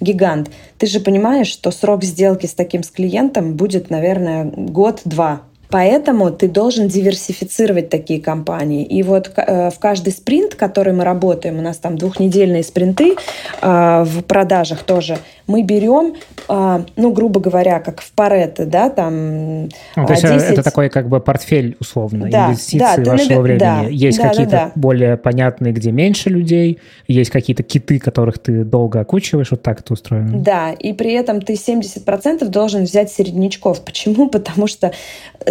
[0.00, 0.50] гигант.
[0.78, 6.48] Ты же понимаешь, что срок сделки с таким с клиентом будет, наверное, год-два Поэтому ты
[6.48, 8.84] должен диверсифицировать такие компании.
[8.84, 13.14] И вот э, в каждый спринт, который мы работаем, у нас там двухнедельные спринты
[13.60, 16.14] э, в продажах тоже, мы берем,
[16.48, 20.50] э, ну, грубо говоря, как в Паретто, да, там ну, то есть 10...
[20.50, 23.58] это такой как бы портфель условно, да, инвестиции да, вашего времени.
[23.58, 24.72] Да, есть да, какие-то да, да.
[24.74, 29.92] более понятные, где меньше людей, есть какие-то киты, которых ты долго окучиваешь, вот так это
[29.92, 30.38] устроено.
[30.38, 33.84] Да, и при этом ты 70% должен взять середнячков.
[33.84, 34.28] Почему?
[34.34, 34.92] Потому что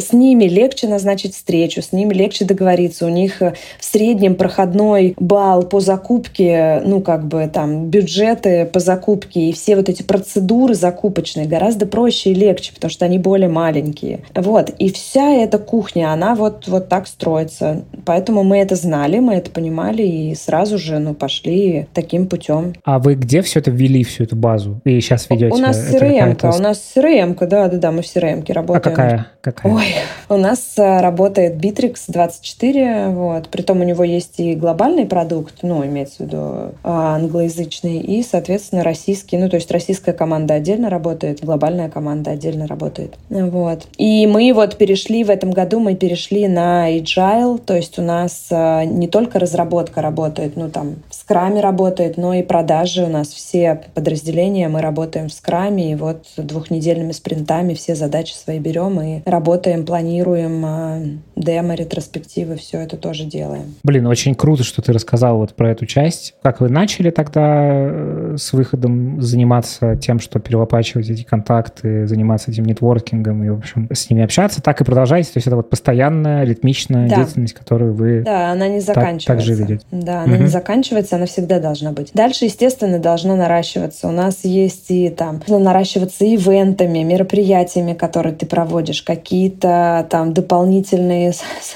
[0.03, 3.05] с ними легче назначить встречу, с ними легче договориться.
[3.05, 8.79] У них э, в среднем проходной балл по закупке, ну, как бы там бюджеты по
[8.79, 13.49] закупке и все вот эти процедуры закупочные гораздо проще и легче, потому что они более
[13.49, 14.19] маленькие.
[14.35, 14.69] Вот.
[14.77, 17.83] И вся эта кухня, она вот, вот так строится.
[18.05, 22.73] Поэтому мы это знали, мы это понимали и сразу же, ну, пошли таким путем.
[22.83, 24.81] А вы где все это ввели, всю эту базу?
[24.85, 25.55] И сейчас ведете?
[25.55, 28.81] У нас CRM-ка, у нас CRM-ка, да-да-да, мы в CRM-ке работаем.
[28.83, 29.27] А какая?
[29.41, 29.73] какая?
[29.73, 29.92] Ой,
[30.29, 33.49] у нас э, работает Bittrex 24, вот.
[33.49, 36.37] Притом у него есть и глобальный продукт, ну, имеется в виду
[36.83, 42.67] а, англоязычный, и, соответственно, российский, ну, то есть российская команда отдельно работает, глобальная команда отдельно
[42.67, 43.15] работает.
[43.29, 43.87] Вот.
[43.97, 48.47] И мы вот перешли в этом году, мы перешли на Agile, то есть у нас
[48.49, 53.29] э, не только разработка работает, ну, там, в скраме работает, но и продажи у нас
[53.29, 59.21] все подразделения, мы работаем в скраме, и вот двухнедельными спринтами все задачи свои берем и
[59.25, 63.75] работаем планируем э, демо, ретроспективы, все это тоже делаем.
[63.83, 66.35] Блин, очень круто, что ты рассказал вот про эту часть.
[66.41, 72.65] Как вы начали тогда э, с выходом заниматься тем, что перелопачивать эти контакты, заниматься этим
[72.65, 75.31] нетворкингом и, в общем, с ними общаться, так и продолжаете.
[75.33, 77.17] То есть это вот постоянная, ритмичная да.
[77.17, 79.27] деятельность, которую вы Да, она не заканчивается.
[79.27, 79.85] Так, так же ведете.
[79.91, 80.43] Да, она угу.
[80.43, 82.11] не заканчивается, она всегда должна быть.
[82.13, 84.07] Дальше, естественно, должна наращиваться.
[84.07, 91.33] У нас есть и там, наращиваться ивентами, мероприятиями, которые ты проводишь, какие-то там дополнительные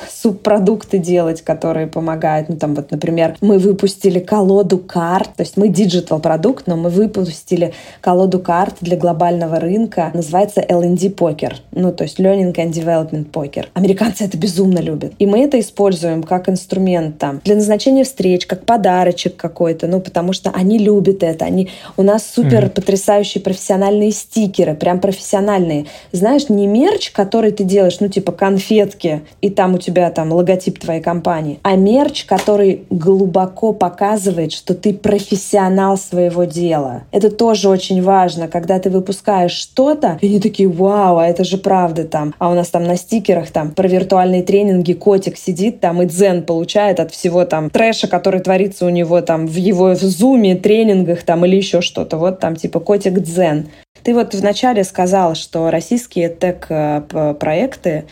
[0.09, 2.49] субпродукты делать, которые помогают.
[2.49, 6.89] Ну, там вот, например, мы выпустили колоду карт, то есть мы digital продукт, но мы
[6.89, 13.25] выпустили колоду карт для глобального рынка, называется L&D покер, ну, то есть Learning and Development
[13.25, 13.69] покер.
[13.73, 15.12] Американцы это безумно любят.
[15.19, 20.31] И мы это используем как инструмент там для назначения встреч, как подарочек какой-то, ну, потому
[20.31, 21.43] что они любят это.
[21.43, 22.69] Они, у нас супер mm-hmm.
[22.69, 25.88] потрясающие профессиональные стикеры, прям профессиональные.
[26.13, 30.79] Знаешь, не мерч, который ты делаешь, ну, типа конфетки, и там у тебя там логотип
[30.79, 37.04] твоей компании, а мерч, который глубоко показывает, что ты профессионал своего дела.
[37.12, 41.58] Это тоже очень важно, когда ты выпускаешь что-то, и они такие, вау, а это же
[41.58, 42.34] правда там.
[42.38, 46.43] А у нас там на стикерах там про виртуальные тренинги котик сидит там и дзен
[46.43, 51.23] получает от всего там трэша, который творится у него там в его в зуме, тренингах
[51.23, 52.17] там или еще что-то.
[52.17, 53.67] Вот там типа котик дзен.
[54.04, 58.06] Ты вот вначале сказал, что российские тег-проекты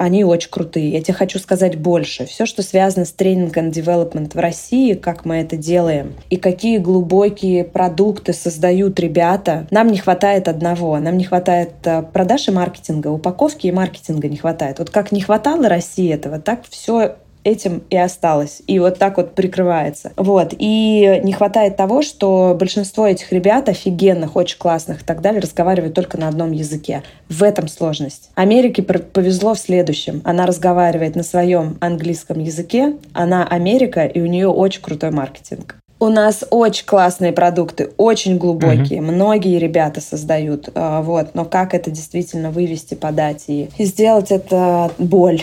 [0.00, 0.88] они очень крутые.
[0.88, 2.24] Я тебе хочу сказать больше.
[2.24, 6.78] Все, что связано с тренинг and development в России, как мы это делаем, и какие
[6.78, 10.98] глубокие продукты создают ребята, нам не хватает одного.
[10.98, 14.78] Нам не хватает э, продаж и маркетинга, упаковки и маркетинга не хватает.
[14.78, 18.62] Вот как не хватало России этого, так все этим и осталось.
[18.66, 20.12] И вот так вот прикрывается.
[20.16, 20.54] Вот.
[20.58, 25.94] И не хватает того, что большинство этих ребят офигенных, очень классных и так далее разговаривают
[25.94, 27.02] только на одном языке.
[27.28, 28.30] В этом сложность.
[28.34, 30.20] Америке повезло в следующем.
[30.24, 32.96] Она разговаривает на своем английском языке.
[33.12, 35.76] Она Америка, и у нее очень крутой маркетинг.
[36.02, 39.00] У нас очень классные продукты, очень глубокие.
[39.00, 39.12] Uh-huh.
[39.12, 40.70] Многие ребята создают.
[40.74, 41.34] А, вот.
[41.34, 45.42] Но как это действительно вывести, подать и сделать это боль.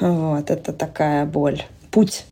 [0.00, 1.62] Вот, это такая боль.
[1.90, 2.26] Путь.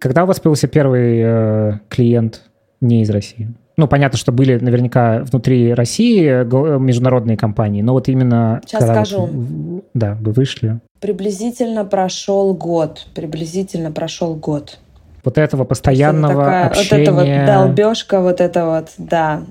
[0.00, 2.42] Когда у вас появился первый э, клиент
[2.80, 3.52] не из России?
[3.76, 6.44] Ну, понятно, что были наверняка внутри России
[6.78, 8.60] международные компании, но вот именно...
[8.66, 9.26] Сейчас скажу.
[9.26, 10.80] Вот, да, вы вышли.
[11.00, 13.06] Приблизительно прошел год.
[13.14, 14.78] Приблизительно прошел год.
[15.24, 17.10] Вот этого постоянного такая, общения...
[17.10, 19.42] Вот это вот долбежка, вот это вот, да.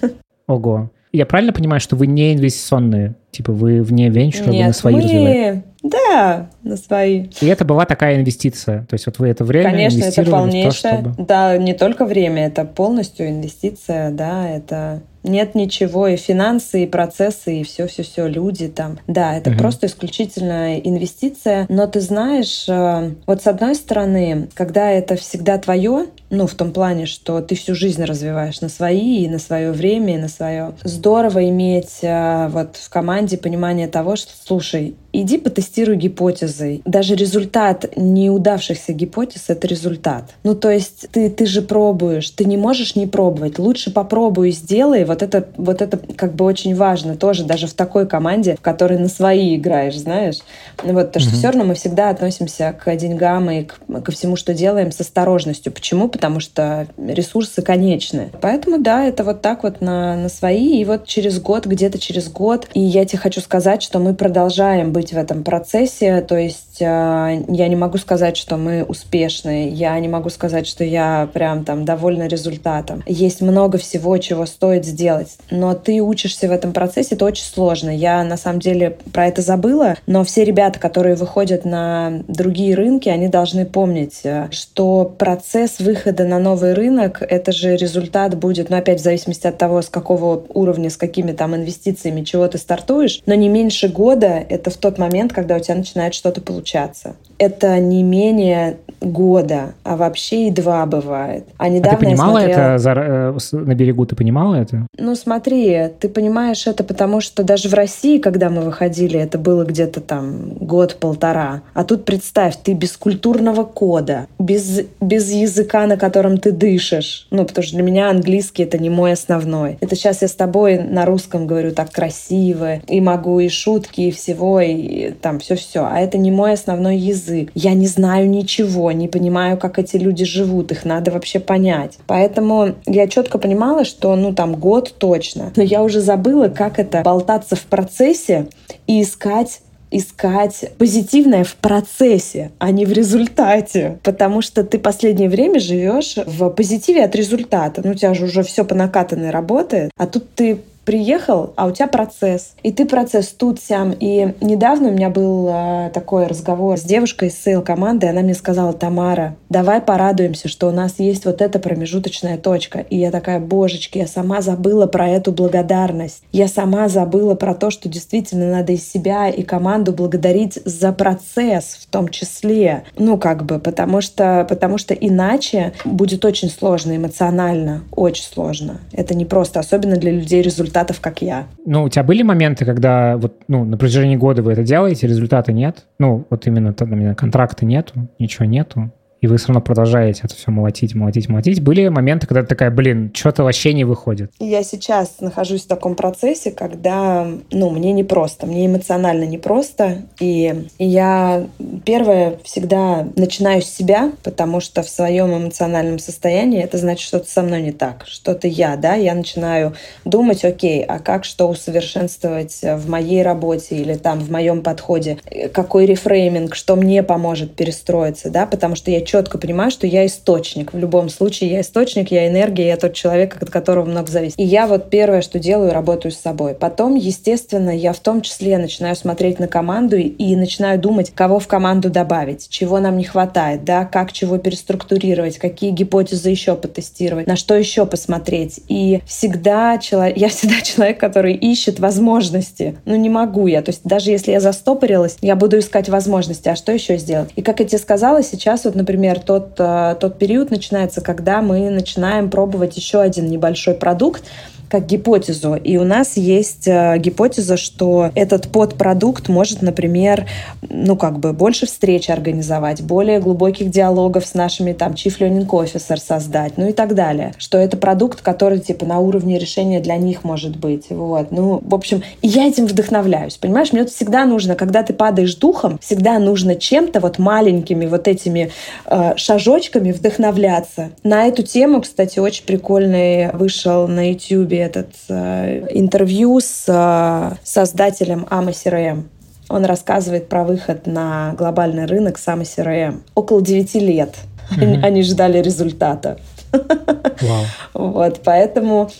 [0.46, 0.90] Ого.
[1.16, 3.14] Я правильно понимаю, что вы не инвестиционные?
[3.30, 5.00] Типа вы вне венчура, вы на свои мы...
[5.00, 5.62] развиваете?
[5.82, 7.28] Да, на свои.
[7.40, 8.80] И это была такая инвестиция?
[8.86, 10.70] То есть вот вы это время Конечно, это полнейшее.
[10.70, 11.26] то, чтобы...
[11.26, 17.60] Да, не только время, это полностью инвестиция, да, это нет ничего, и финансы, и процессы,
[17.60, 18.98] и все-все-все, люди там.
[19.06, 19.58] Да, это угу.
[19.58, 21.66] просто исключительно инвестиция.
[21.68, 26.72] Но ты знаешь, э, вот с одной стороны, когда это всегда твое, ну, в том
[26.72, 30.74] плане, что ты всю жизнь развиваешь на свои, и на свое время, и на свое.
[30.82, 36.82] Здорово иметь э, вот в команде понимание того, что, слушай, иди потестируй гипотезы.
[36.84, 40.34] Даже результат неудавшихся гипотез— это результат.
[40.42, 43.58] Ну, то есть ты, ты же пробуешь, ты не можешь не пробовать.
[43.58, 45.04] Лучше попробуй сделай.
[45.04, 48.98] Вот это, вот это как бы очень важно тоже, даже в такой команде, в которой
[48.98, 50.38] на свои играешь, знаешь.
[50.82, 51.34] Вот, то, что mm-hmm.
[51.34, 55.72] все равно мы всегда относимся к деньгам и к, ко всему, что делаем, с осторожностью.
[55.72, 56.08] Почему?
[56.16, 58.30] Потому что ресурсы конечны.
[58.40, 60.80] Поэтому, да, это вот так вот на, на свои.
[60.80, 64.92] И вот через год, где-то через год, и я тебе хочу сказать, что мы продолжаем
[64.92, 66.20] быть в этом процессе.
[66.22, 69.68] То есть э, я не могу сказать, что мы успешны.
[69.70, 73.02] Я не могу сказать, что я прям там довольна результатом.
[73.06, 75.36] Есть много всего, чего стоит сделать.
[75.50, 77.90] Но ты учишься в этом процессе, это очень сложно.
[77.90, 83.08] Я на самом деле про это забыла, но все ребята, которые выходят на другие рынки,
[83.08, 88.76] они должны помнить, э, что процесс выхода на новый рынок, это же результат будет, ну
[88.76, 93.22] опять в зависимости от того, с какого уровня, с какими там инвестициями, чего ты стартуешь,
[93.26, 97.16] но не меньше года это в тот момент, когда у тебя начинает что-то получаться.
[97.38, 101.44] Это не менее года, а вообще и два бывает.
[101.58, 103.30] А недавно а ты понимала смотрела...
[103.30, 104.06] это на берегу?
[104.06, 104.86] Ты понимала это?
[104.98, 109.64] Ну смотри, ты понимаешь это, потому что даже в России, когда мы выходили, это было
[109.64, 111.62] где-то там год-полтора.
[111.74, 117.26] А тут представь, ты без культурного кода, без, без языка, на котором ты дышишь.
[117.30, 119.78] Ну, потому что для меня английский это не мой основной.
[119.80, 124.10] Это сейчас я с тобой на русском говорю так красиво, и могу и шутки, и
[124.10, 125.84] всего, и там все-все.
[125.84, 127.50] А это не мой основной язык язык.
[127.54, 131.98] Я не знаю ничего, не понимаю, как эти люди живут, их надо вообще понять.
[132.06, 135.52] Поэтому я четко понимала, что ну там год точно.
[135.56, 138.48] Но я уже забыла, как это болтаться в процессе
[138.86, 139.60] и искать
[139.92, 143.98] искать позитивное в процессе, а не в результате.
[144.02, 147.82] Потому что ты последнее время живешь в позитиве от результата.
[147.84, 151.72] Ну, у тебя же уже все по накатанной работает, а тут ты приехал, а у
[151.72, 152.54] тебя процесс.
[152.62, 153.92] И ты процесс тут, сям.
[153.98, 158.72] И недавно у меня был э, такой разговор с девушкой из сейл-команды, она мне сказала,
[158.72, 162.78] Тамара, давай порадуемся, что у нас есть вот эта промежуточная точка.
[162.78, 166.22] И я такая, божечки, я сама забыла про эту благодарность.
[166.30, 171.78] Я сама забыла про то, что действительно надо и себя, и команду благодарить за процесс
[171.80, 172.84] в том числе.
[172.96, 178.80] Ну, как бы, потому что, потому что иначе будет очень сложно эмоционально, очень сложно.
[178.92, 181.46] Это не просто, особенно для людей результат результатов, как я.
[181.64, 185.52] Ну, у тебя были моменты, когда вот, ну, на протяжении года вы это делаете, результата
[185.52, 185.86] нет?
[185.98, 188.90] Ну, вот именно, именно контракта нету, ничего нету,
[189.26, 191.60] и вы все равно продолжаете это все молотить, молотить, молотить.
[191.60, 194.30] Были моменты, когда ты такая, блин, что-то вообще не выходит?
[194.38, 201.46] Я сейчас нахожусь в таком процессе, когда, ну, мне непросто, мне эмоционально непросто, и я
[201.84, 207.42] первое всегда начинаю с себя, потому что в своем эмоциональном состоянии это значит, что-то со
[207.42, 209.74] мной не так, что-то я, да, я начинаю
[210.04, 215.18] думать, окей, а как что усовершенствовать в моей работе или там в моем подходе,
[215.52, 220.72] какой рефрейминг, что мне поможет перестроиться, да, потому что я понимаю, что я источник.
[220.72, 224.38] В любом случае я источник, я энергия, я тот человек, от которого много зависит.
[224.38, 226.54] И я вот первое, что делаю, работаю с собой.
[226.54, 231.46] Потом, естественно, я в том числе начинаю смотреть на команду и начинаю думать, кого в
[231.46, 237.36] команду добавить, чего нам не хватает, да, как чего переструктурировать, какие гипотезы еще потестировать, на
[237.36, 238.60] что еще посмотреть.
[238.68, 242.76] И всегда человек, я всегда человек, который ищет возможности.
[242.84, 243.62] Ну, не могу я.
[243.62, 246.48] То есть даже если я застопорилась, я буду искать возможности.
[246.48, 247.30] А что еще сделать?
[247.36, 251.42] И как я тебе сказала, сейчас вот, например, например, тот, э, тот период начинается, когда
[251.42, 254.24] мы начинаем пробовать еще один небольшой продукт,
[254.68, 255.54] как гипотезу.
[255.54, 260.26] И у нас есть э, гипотеза, что этот подпродукт может, например,
[260.68, 265.96] ну, как бы больше встреч организовать, более глубоких диалогов с нашими там Chief Learning Officer
[265.96, 267.34] создать, ну и так далее.
[267.38, 270.86] Что это продукт, который типа на уровне решения для них может быть.
[270.90, 271.30] Вот.
[271.30, 273.36] Ну, в общем, я этим вдохновляюсь.
[273.36, 278.08] Понимаешь, мне вот всегда нужно, когда ты падаешь духом, всегда нужно чем-то вот маленькими вот
[278.08, 278.50] этими
[278.86, 280.90] э, шажочками вдохновляться.
[281.02, 288.26] На эту тему, кстати, очень прикольный вышел на YouTube этот э, интервью с э, создателем
[288.30, 289.04] AMA CRM.
[289.48, 293.00] Он рассказывает про выход на глобальный рынок с AMA CRM.
[293.14, 294.16] Около 9 лет
[294.50, 294.82] mm-hmm.
[294.82, 296.18] они ждали результата.
[296.56, 297.44] Wow.
[297.74, 298.90] Вот, поэтому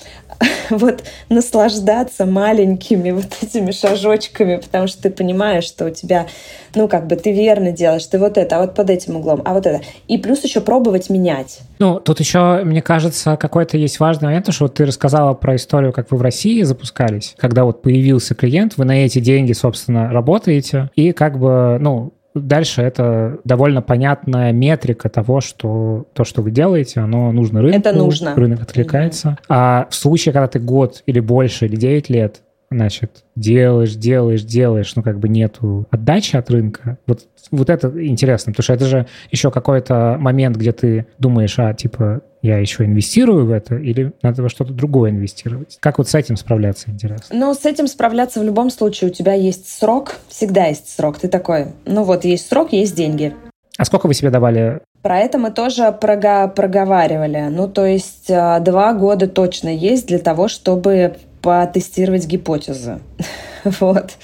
[0.71, 6.27] вот наслаждаться маленькими вот этими шажочками, потому что ты понимаешь, что у тебя,
[6.75, 9.55] ну, как бы ты верно делаешь, ты вот это, а вот под этим углом, а
[9.55, 9.83] вот это.
[10.09, 11.61] И плюс еще пробовать менять.
[11.79, 15.93] Ну, тут еще, мне кажется, какой-то есть важный момент, что вот ты рассказала про историю,
[15.93, 20.91] как вы в России запускались, когда вот появился клиент, вы на эти деньги, собственно, работаете,
[20.95, 27.01] и как бы, ну, Дальше это довольно понятная метрика того, что то, что вы делаете,
[27.01, 27.79] оно нужно рынку.
[27.79, 28.35] Это нужно.
[28.35, 29.29] Рынок откликается.
[29.29, 29.45] Mm-hmm.
[29.49, 34.95] А в случае, когда ты год или больше, или 9 лет значит, делаешь, делаешь, делаешь,
[34.97, 36.99] ну, как бы нету отдачи от рынка.
[37.07, 41.73] Вот, вот это интересно, потому что это же еще какой-то момент, где ты думаешь, а,
[41.75, 45.79] типа, я еще инвестирую в это, или надо во что-то другое инвестировать?
[45.81, 47.37] Как вот с этим справляться, интересно?
[47.37, 49.11] Ну, с этим справляться в любом случае.
[49.11, 51.19] У тебя есть срок, всегда есть срок.
[51.19, 53.35] Ты такой, ну вот, есть срок, есть деньги.
[53.79, 57.47] А сколько вы себе давали про это мы тоже прого проговаривали.
[57.49, 61.15] Ну, то есть а, два года точно есть для того, чтобы
[61.47, 62.99] потестировать гипотезы.
[63.65, 64.15] вот.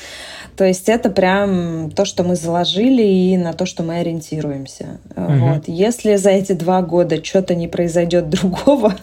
[0.57, 4.99] То есть это прям то, что мы заложили и на то, что мы ориентируемся.
[5.17, 5.33] Угу.
[5.33, 5.69] Вот.
[5.69, 8.97] Если за эти два года что-то не произойдет другого,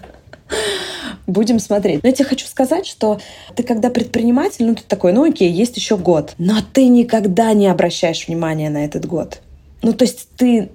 [1.28, 2.04] будем смотреть.
[2.04, 3.22] Но я тебе хочу сказать, что
[3.56, 7.68] ты когда предприниматель, ну ты такой, ну окей, есть еще год, но ты никогда не
[7.68, 9.40] обращаешь внимания на этот год.
[9.82, 10.70] Ну то есть ты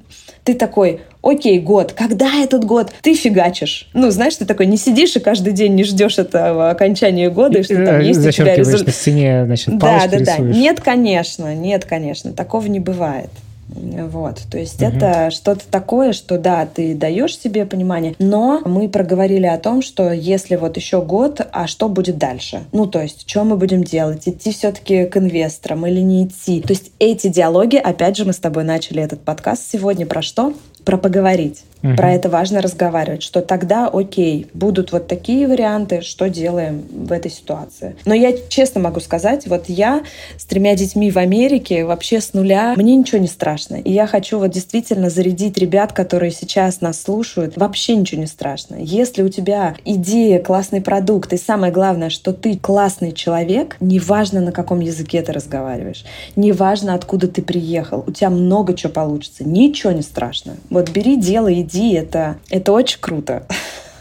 [0.44, 2.92] ты такой, окей, год, когда этот год?
[3.00, 3.88] Ты фигачишь.
[3.94, 7.62] Ну, знаешь, ты такой не сидишь и каждый день не ждешь этого окончания года, и
[7.62, 8.86] что там есть у тебя результат.
[8.86, 10.38] на стене, значит, Да, да, да.
[10.38, 13.30] Нет, конечно, нет, конечно, такого не бывает.
[13.66, 14.90] Вот, то есть угу.
[14.90, 20.12] это что-то такое, что да, ты даешь себе понимание, но мы проговорили о том, что
[20.12, 22.64] если вот еще год, а что будет дальше?
[22.72, 24.28] Ну, то есть, что мы будем делать?
[24.28, 26.60] Идти все-таки к инвесторам или не идти?
[26.60, 30.52] То есть эти диалоги, опять же, мы с тобой начали этот подкаст сегодня про что?
[30.84, 31.64] Про поговорить.
[31.84, 31.96] Угу.
[31.96, 37.30] Про это важно разговаривать, что тогда, окей, будут вот такие варианты, что делаем в этой
[37.30, 37.94] ситуации.
[38.06, 40.02] Но я честно могу сказать, вот я
[40.38, 43.76] с тремя детьми в Америке вообще с нуля, мне ничего не страшно.
[43.76, 48.76] И я хочу вот действительно зарядить ребят, которые сейчас нас слушают, вообще ничего не страшно.
[48.76, 54.52] Если у тебя идея, классный продукт, и самое главное, что ты классный человек, неважно, на
[54.52, 60.02] каком языке ты разговариваешь, неважно, откуда ты приехал, у тебя много чего получится, ничего не
[60.02, 60.56] страшно.
[60.70, 63.46] Вот бери дело, иди, это, это очень круто.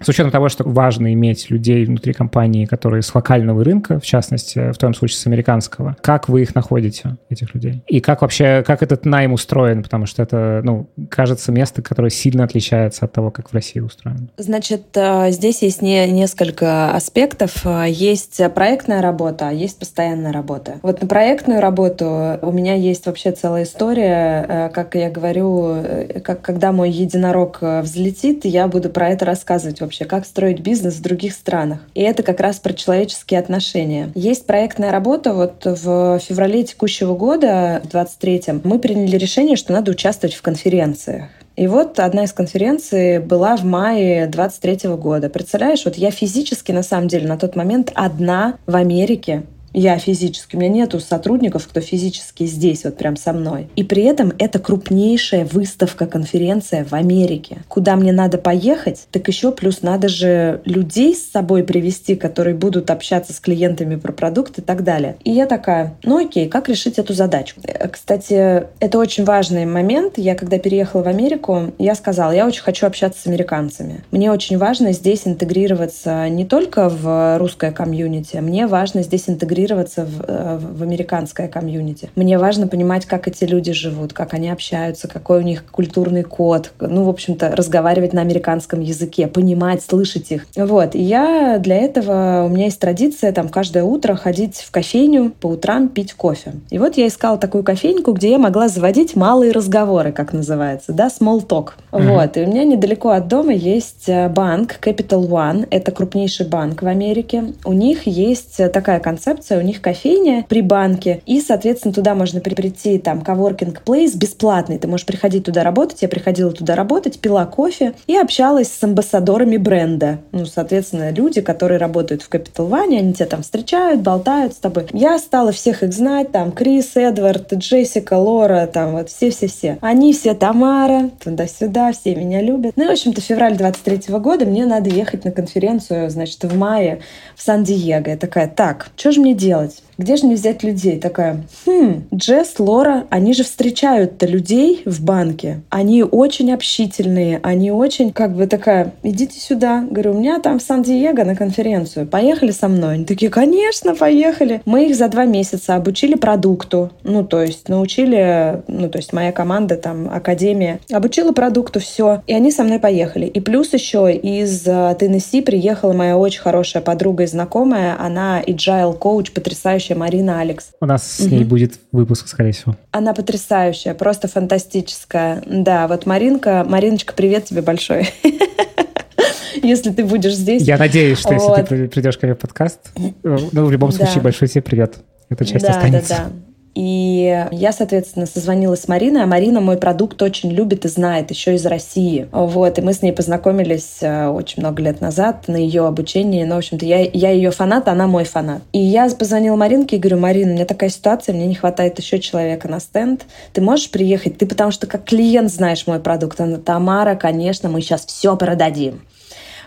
[0.00, 4.72] С учетом того, что важно иметь людей внутри компании, которые с локального рынка, в частности,
[4.72, 7.82] в том случае с американского, как вы их находите, этих людей?
[7.88, 9.82] И как вообще, как этот найм устроен?
[9.82, 14.28] Потому что это, ну, кажется, место, которое сильно отличается от того, как в России устроено.
[14.36, 17.66] Значит, э, здесь есть не, несколько аспектов.
[17.88, 20.74] Есть проектная работа, а есть постоянная работа.
[20.82, 24.46] Вот на проектную работу у меня есть вообще целая история.
[24.48, 29.80] Э, как я говорю, э, как, когда мой единорог взлетит, я буду про это рассказывать
[29.88, 31.80] вообще, как строить бизнес в других странах.
[31.94, 34.12] И это как раз про человеческие отношения.
[34.14, 35.32] Есть проектная работа.
[35.32, 41.24] Вот в феврале текущего года, в 23-м, мы приняли решение, что надо участвовать в конференциях.
[41.56, 45.28] И вот одна из конференций была в мае 23 года.
[45.28, 49.42] Представляешь, вот я физически, на самом деле, на тот момент одна в Америке
[49.72, 53.68] я физически, у меня нету сотрудников, кто физически здесь, вот прям со мной.
[53.76, 57.58] И при этом это крупнейшая выставка, конференция в Америке.
[57.68, 62.90] Куда мне надо поехать, так еще плюс надо же людей с собой привести, которые будут
[62.90, 65.16] общаться с клиентами про продукт и так далее.
[65.24, 67.56] И я такая, ну окей, как решить эту задачу?
[67.62, 70.14] Э, кстати, это очень важный момент.
[70.16, 74.02] Я когда переехала в Америку, я сказала, я очень хочу общаться с американцами.
[74.10, 80.04] Мне очень важно здесь интегрироваться не только в русское комьюнити, мне важно здесь интегрироваться интегрироваться
[80.04, 82.10] в, э, в американское комьюнити.
[82.14, 86.72] Мне важно понимать, как эти люди живут, как они общаются, какой у них культурный код.
[86.80, 90.46] Ну, в общем-то, разговаривать на американском языке, понимать, слышать их.
[90.56, 90.94] Вот.
[90.94, 95.48] И я для этого, у меня есть традиция там каждое утро ходить в кофейню по
[95.48, 96.52] утрам пить кофе.
[96.70, 101.08] И вот я искала такую кофейньку, где я могла заводить малые разговоры, как называется, да,
[101.08, 101.70] small talk.
[101.90, 102.14] Mm-hmm.
[102.14, 102.36] Вот.
[102.36, 105.66] И у меня недалеко от дома есть э, банк Capital One.
[105.70, 107.54] Это крупнейший банк в Америке.
[107.64, 112.14] У них есть э, такая концепция, концепция, у них кофейня при банке, и, соответственно, туда
[112.14, 117.18] можно прийти, там, коворкинг плейс бесплатный, ты можешь приходить туда работать, я приходила туда работать,
[117.18, 120.18] пила кофе и общалась с амбассадорами бренда.
[120.32, 124.86] Ну, соответственно, люди, которые работают в Capital One, они тебя там встречают, болтают с тобой.
[124.92, 129.78] Я стала всех их знать, там, Крис, Эдвард, Джессика, Лора, там, вот все-все-все.
[129.80, 132.72] Они все Тамара, туда-сюда, все меня любят.
[132.76, 137.00] Ну и, в общем-то, февраль 23 года мне надо ехать на конференцию, значит, в мае
[137.36, 138.08] в Сан-Диего.
[138.08, 139.82] Я такая, так, что же мне делать?
[139.98, 140.98] Где же мне взять людей?
[141.00, 145.60] Такая, хм, Джесс, Лора, они же встречают-то людей в банке.
[145.70, 149.84] Они очень общительные, они очень, как бы такая, идите сюда.
[149.90, 152.06] Говорю, у меня там в Сан-Диего на конференцию.
[152.06, 152.94] Поехали со мной?
[152.94, 154.62] Они такие, конечно, поехали.
[154.64, 156.92] Мы их за два месяца обучили продукту.
[157.02, 162.22] Ну, то есть научили, ну, то есть моя команда там, академия, обучила продукту все.
[162.28, 163.26] И они со мной поехали.
[163.26, 167.96] И плюс еще из э, Теннесси приехала моя очень хорошая подруга и знакомая.
[167.98, 170.70] Она agile коуч, потрясающая потрясающая Марина Алекс.
[170.80, 172.76] У нас с ней будет выпуск, скорее всего.
[172.90, 175.42] Она потрясающая, просто фантастическая.
[175.46, 178.10] Да, вот Маринка, Мариночка, привет тебе большой.
[179.62, 180.62] Если ты будешь здесь.
[180.62, 182.92] Я надеюсь, что если ты придешь ко мне в подкаст,
[183.24, 184.98] ну, в любом случае, большой тебе привет.
[185.30, 186.08] Эта часть останется.
[186.08, 186.47] Да, да, да.
[186.78, 191.56] И я, соответственно, созвонилась с Мариной, а Марина мой продукт очень любит и знает, еще
[191.56, 192.28] из России.
[192.30, 196.44] Вот, и мы с ней познакомились э, очень много лет назад на ее обучении.
[196.44, 198.62] Ну, в общем-то, я, я ее фанат, она мой фанат.
[198.70, 202.20] И я позвонила Маринке и говорю, Марина, у меня такая ситуация, мне не хватает еще
[202.20, 203.22] человека на стенд.
[203.52, 204.38] Ты можешь приехать?
[204.38, 206.40] Ты потому что как клиент знаешь мой продукт.
[206.40, 209.00] Она, Тамара, конечно, мы сейчас все продадим.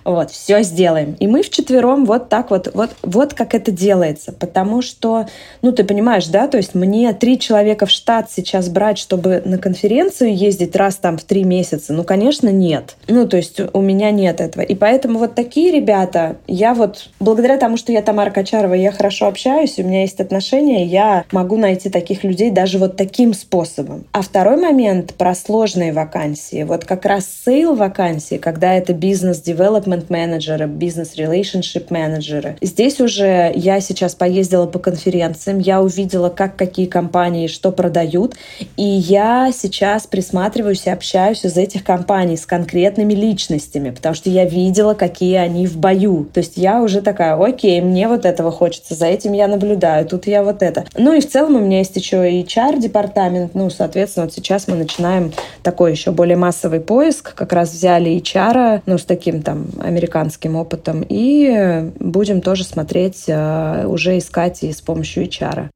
[0.04, 1.16] Вот, все сделаем.
[1.20, 4.32] И мы вчетвером вот так вот, вот, вот как это делается.
[4.32, 5.28] Потому что,
[5.62, 9.58] ну, ты понимаешь, да, то есть мне три человека в штат сейчас брать, чтобы на
[9.58, 12.95] конференцию ездить раз там в три месяца, ну, конечно, нет.
[13.08, 14.64] Ну, то есть у меня нет этого.
[14.64, 19.28] И поэтому вот такие ребята, я вот, благодаря тому, что я Тамара Кочарова, я хорошо
[19.28, 24.06] общаюсь, у меня есть отношения, я могу найти таких людей даже вот таким способом.
[24.12, 26.64] А второй момент про сложные вакансии.
[26.64, 32.57] Вот как раз sale вакансии, когда это business development development -менеджеры, business relationship -менеджеры.
[32.62, 38.36] Здесь уже я сейчас поездила по конференциям, я увидела, как какие компании что продают,
[38.78, 44.46] и я сейчас присматриваюсь и общаюсь из этих компаний с конкретными личностями, потому что я
[44.46, 46.28] видела, какие они в бою.
[46.34, 50.28] То есть я уже такая, окей, мне вот этого хочется, за этим я наблюдаю, тут
[50.28, 50.86] я вот это.
[50.96, 54.76] Ну и в целом у меня есть еще и HR-департамент, ну, соответственно, вот сейчас мы
[54.76, 55.32] начинаем
[55.64, 61.05] такой еще более массовый поиск, как раз взяли HR, ну, с таким там американским опытом,
[61.07, 65.69] и будем тоже смотреть, э, уже искать и с помощью HR.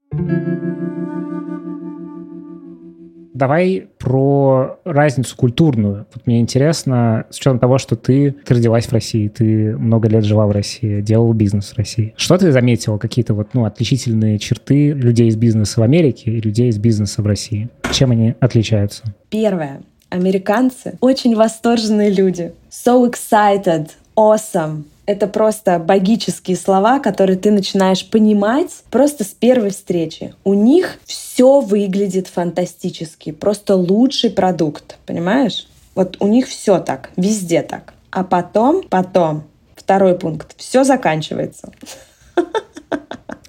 [3.36, 6.06] Давай про разницу культурную.
[6.16, 10.24] Вот мне интересно, с учетом того, что ты, ты родилась в России, ты много лет
[10.24, 12.14] жила в России, делала бизнес в России.
[12.16, 16.70] Что ты заметила, какие-то вот, ну, отличительные черты людей из бизнеса в Америке и людей
[16.70, 17.68] из бизнеса в России?
[17.92, 19.04] Чем они отличаются?
[19.30, 19.82] Первое.
[20.16, 22.54] Американцы очень восторженные люди.
[22.72, 30.34] So excited, awesome, это просто богические слова, которые ты начинаешь понимать просто с первой встречи.
[30.46, 35.68] У них все выглядит фантастически, просто лучший продукт, понимаешь?
[35.96, 37.94] Вот у них все так, везде так.
[38.10, 39.44] А потом, потом,
[39.76, 41.74] второй пункт, все заканчивается.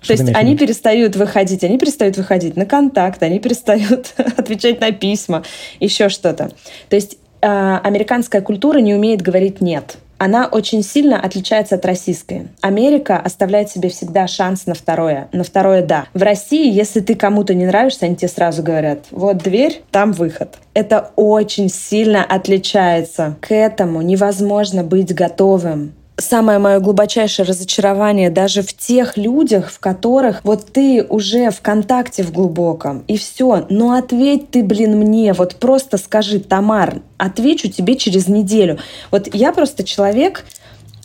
[0.07, 5.42] То есть они перестают выходить, они перестают выходить на контакт, они перестают отвечать на письма,
[5.80, 6.50] еще что-то.
[6.88, 12.48] То есть э, американская культура не умеет говорить нет она очень сильно отличается от российской.
[12.61, 15.28] Америка оставляет себе всегда шанс на второе.
[15.32, 16.07] На второе «да».
[16.14, 20.54] В России, если ты кому-то не нравишься, они тебе сразу говорят, вот дверь, там выход.
[20.74, 23.36] Это очень сильно отличается.
[23.40, 30.41] К этому невозможно быть готовым самое мое глубочайшее разочарование даже в тех людях, в которых
[30.45, 33.67] вот ты уже в контакте в глубоком, и все.
[33.69, 38.79] Но ответь ты, блин, мне, вот просто скажи, Тамар, отвечу тебе через неделю.
[39.11, 40.45] Вот я просто человек,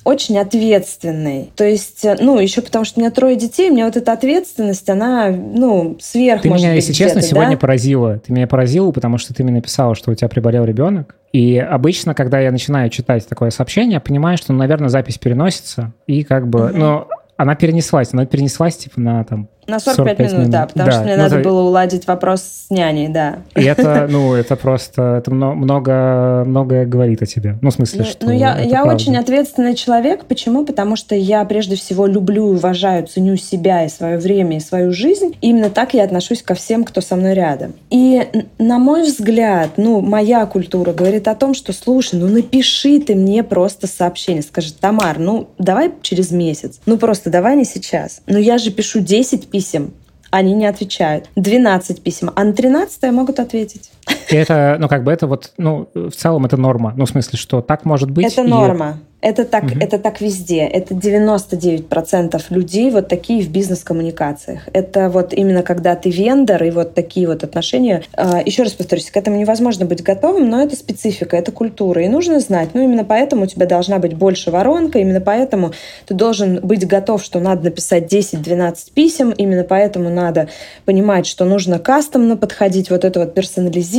[0.03, 1.51] очень ответственный.
[1.55, 4.11] То есть, э, ну, еще потому что у меня трое детей, у меня вот эта
[4.13, 7.27] ответственность, она, ну, сверх, Ты может меня, быть, если честно, да?
[7.27, 8.17] сегодня поразила.
[8.17, 11.15] Ты меня поразила, потому что ты мне написала, что у тебя приболел ребенок.
[11.31, 15.93] И обычно, когда я начинаю читать такое сообщение, я понимаю, что, ну, наверное, запись переносится,
[16.05, 16.77] и как бы, угу.
[16.77, 17.07] ну,
[17.37, 20.91] она перенеслась, она перенеслась, типа, на там на 45, 45 минут, минут, да, потому да.
[20.91, 21.49] что мне ну, надо это...
[21.49, 23.39] было уладить вопрос с няней, да.
[23.55, 27.57] И это, ну, это просто, это много, многое говорит о тебе.
[27.61, 30.25] Ну, в смысле, ну, что Ну, я, я очень ответственный человек.
[30.25, 30.65] Почему?
[30.65, 35.35] Потому что я прежде всего люблю, уважаю, ценю себя и свое время, и свою жизнь.
[35.41, 37.73] И именно так я отношусь ко всем, кто со мной рядом.
[37.89, 38.21] И,
[38.57, 43.43] на мой взгляд, ну, моя культура говорит о том, что, слушай, ну, напиши ты мне
[43.43, 44.43] просто сообщение.
[44.43, 46.79] Скажи, Тамар, ну, давай через месяц.
[46.85, 48.21] Ну, просто давай не сейчас.
[48.27, 49.93] Но я же пишу 10 писем писем,
[50.31, 51.29] они не отвечают.
[51.35, 53.91] 12 писем, а на 13 могут ответить.
[54.29, 56.93] И это, ну, как бы это вот, ну, в целом это норма.
[56.95, 58.25] Ну, в смысле, что так может быть.
[58.25, 58.47] Это и...
[58.47, 58.99] норма.
[59.21, 59.73] Это так, угу.
[59.79, 60.65] это так везде.
[60.65, 64.61] Это 99% людей вот такие в бизнес-коммуникациях.
[64.73, 68.03] Это вот именно когда ты вендор и вот такие вот отношения.
[68.13, 72.03] А, Еще раз повторюсь, к этому невозможно быть готовым, но это специфика, это культура.
[72.03, 75.71] И нужно знать, ну именно поэтому у тебя должна быть больше воронка, именно поэтому
[76.07, 80.49] ты должен быть готов, что надо написать 10-12 писем, именно поэтому надо
[80.85, 83.35] понимать, что нужно кастомно подходить, вот это вот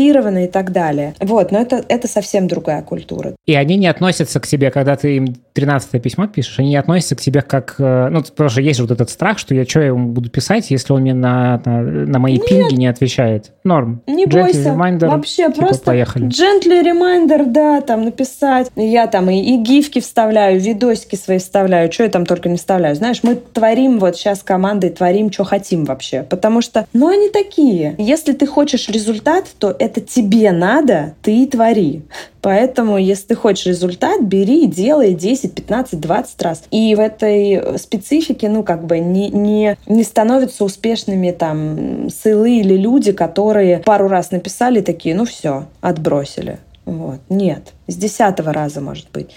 [0.03, 1.14] персонализированно и так далее.
[1.20, 3.34] Вот, но это, это совсем другая культура.
[3.46, 7.20] И они не относятся к тебе, когда ты им 13 письмо пишешь, они относятся к
[7.20, 7.76] тебе как...
[7.78, 10.70] Э, ну, потому что есть вот этот страх, что я что я ему буду писать,
[10.70, 12.46] если он мне на, на, на мои Нет.
[12.46, 13.53] пинги не отвечает.
[13.64, 14.03] Норм.
[14.07, 14.68] Не Gently бойся.
[14.70, 16.28] Reminder, Вообще типа, просто поехали.
[16.28, 18.70] gently reminder, да, там написать.
[18.76, 22.94] Я там и, и гифки вставляю, видосики свои вставляю, что я там только не вставляю.
[22.94, 26.22] Знаешь, мы творим вот сейчас командой, творим, что хотим вообще.
[26.22, 27.94] Потому что, ну, они такие.
[27.98, 32.03] Если ты хочешь результат, то это тебе надо, ты и твори.
[32.41, 36.62] Поэтому, если ты хочешь результат, бери, делай 10, 15, 20 раз.
[36.70, 42.76] И в этой специфике, ну, как бы не, не, не становятся успешными там сылы или
[42.76, 46.61] люди, которые пару раз написали такие, ну все, отбросили.
[46.85, 47.18] Вот.
[47.28, 47.72] Нет.
[47.89, 49.30] С десятого раза, может быть.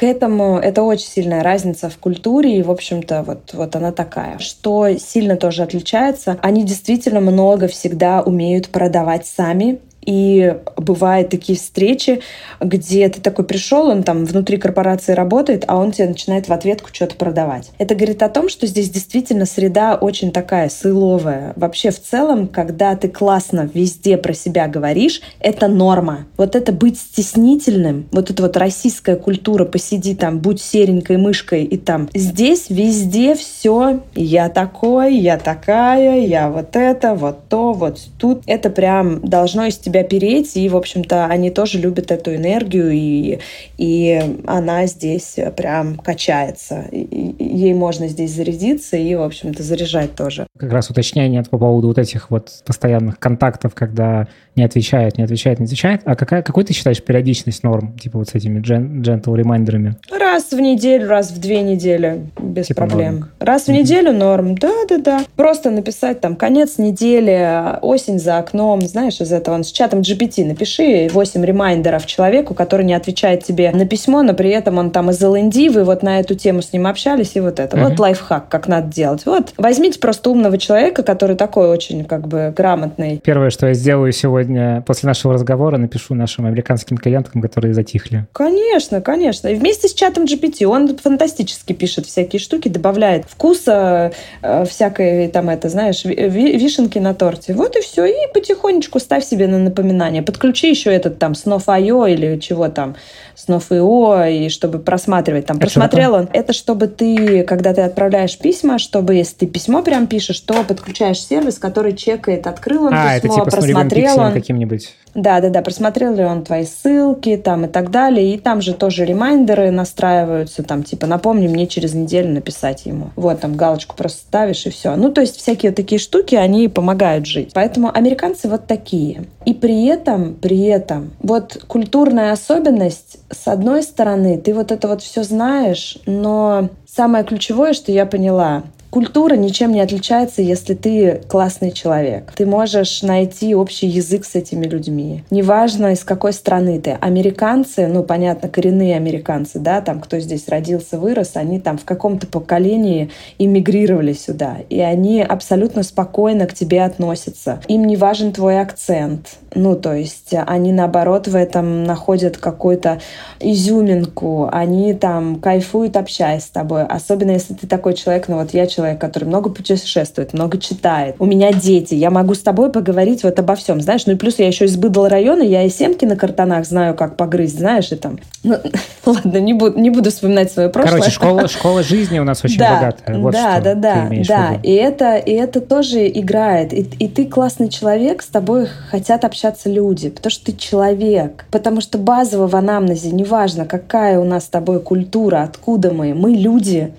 [0.00, 4.38] К этому это очень сильная разница в культуре, и, в общем-то, вот, вот она такая.
[4.38, 12.20] Что сильно тоже отличается, они действительно много всегда умеют продавать сами, и бывают такие встречи,
[12.60, 16.90] где ты такой пришел, он там внутри корпорации работает, а он тебе начинает в ответку
[16.92, 17.70] что-то продавать.
[17.78, 21.52] Это говорит о том, что здесь действительно среда очень такая сыловая.
[21.56, 26.26] Вообще в целом, когда ты классно везде про себя говоришь, это норма.
[26.36, 31.76] Вот это быть стеснительным, вот эта вот российская культура, посиди там, будь серенькой мышкой и
[31.76, 32.08] там.
[32.14, 38.42] Здесь везде все, я такой, я такая, я вот это, вот то, вот тут.
[38.46, 42.90] Это прям должно из тебя тебя переть, и, в общем-то, они тоже любят эту энергию,
[42.92, 43.38] и,
[43.78, 46.86] и она здесь прям качается.
[46.90, 50.46] И, ей можно здесь зарядиться и, в общем-то, заряжать тоже.
[50.58, 55.58] Как раз уточнение по поводу вот этих вот постоянных контактов, когда не отвечает, не отвечает,
[55.58, 56.02] не отвечает.
[56.04, 59.96] А какая, какой ты считаешь периодичность норм, типа вот с этими gentle reminder ами?
[60.10, 63.14] Раз в неделю, раз в две недели, без типа проблем.
[63.14, 63.30] Норм.
[63.38, 63.72] Раз в mm-hmm.
[63.72, 65.24] неделю норм, да-да-да.
[65.36, 69.60] Просто написать там конец недели, осень за окном, знаешь, из этого.
[69.62, 74.34] С чатом GPT напиши 8 reminder ов человеку, который не отвечает тебе на письмо, но
[74.34, 77.40] при этом он там из L&D, вы вот на эту тему с ним общались, и
[77.40, 77.78] вот это.
[77.78, 77.88] Mm-hmm.
[77.88, 79.24] Вот лайфхак, как надо делать.
[79.24, 83.22] Вот, возьмите просто умного человека, который такой очень как бы грамотный.
[83.24, 88.26] Первое, что я сделаю сегодня после нашего разговора напишу нашим американским клиентам, которые затихли.
[88.34, 89.48] Конечно, конечно.
[89.48, 94.12] И вместе с чатом GPT он фантастически пишет всякие штуки, добавляет вкуса
[94.42, 97.54] э, всякой там это, знаешь, вишенки на торте.
[97.54, 98.04] Вот и все.
[98.04, 100.22] И потихонечку ставь себе на напоминание.
[100.22, 102.96] Подключи еще этот там Снов.io или чего там,
[103.34, 105.56] Снов.io, и чтобы просматривать там.
[105.56, 106.28] Это Просмотрел он.
[106.32, 111.20] Это чтобы ты, когда ты отправляешь письма, чтобы если ты письмо прям пишешь, то подключаешь
[111.20, 114.94] сервис, который чекает, открыл он а, письмо, это типа просмотрел он каким-нибудь.
[115.14, 118.34] Да, да, да, просмотрел ли он твои ссылки там и так далее.
[118.34, 123.10] И там же тоже ремайндеры настраиваются, там типа напомни мне через неделю написать ему.
[123.16, 124.96] Вот там галочку просто ставишь и все.
[124.96, 127.50] Ну, то есть всякие такие штуки, они помогают жить.
[127.54, 129.24] Поэтому американцы вот такие.
[129.44, 135.02] И при этом, при этом, вот культурная особенность, с одной стороны, ты вот это вот
[135.02, 141.70] все знаешь, но самое ключевое, что я поняла, Культура ничем не отличается, если ты классный
[141.70, 142.32] человек.
[142.34, 145.22] Ты можешь найти общий язык с этими людьми.
[145.30, 146.98] Неважно, из какой страны ты.
[147.00, 152.26] Американцы, ну, понятно, коренные американцы, да, там, кто здесь родился, вырос, они там в каком-то
[152.26, 154.56] поколении иммигрировали сюда.
[154.68, 157.60] И они абсолютно спокойно к тебе относятся.
[157.68, 159.38] Им не важен твой акцент.
[159.54, 163.00] Ну, то есть они, наоборот, в этом находят какую-то
[163.38, 164.48] изюминку.
[164.50, 166.84] Они там кайфуют, общаясь с тобой.
[166.84, 171.16] Особенно, если ты такой человек, ну, вот я человек, человек, который много путешествует, много читает.
[171.18, 174.06] У меня дети, я могу с тобой поговорить вот обо всем, знаешь.
[174.06, 177.16] Ну и плюс я еще из быдал района, я и семки на картонах знаю, как
[177.16, 178.18] погрызть, знаешь, и там...
[179.06, 180.98] Ну, ладно, не буду, не буду вспоминать свое прошлое.
[180.98, 183.18] Короче, школа, школа жизни у нас очень да, богатая.
[183.18, 184.60] Вот да, да, да, да.
[184.62, 186.74] И это, и это тоже играет.
[186.74, 191.46] И, и ты классный человек, с тобой хотят общаться люди, потому что ты человек.
[191.50, 196.32] Потому что базово в анамнезе, неважно, какая у нас с тобой культура, откуда мы, мы
[196.32, 196.92] люди,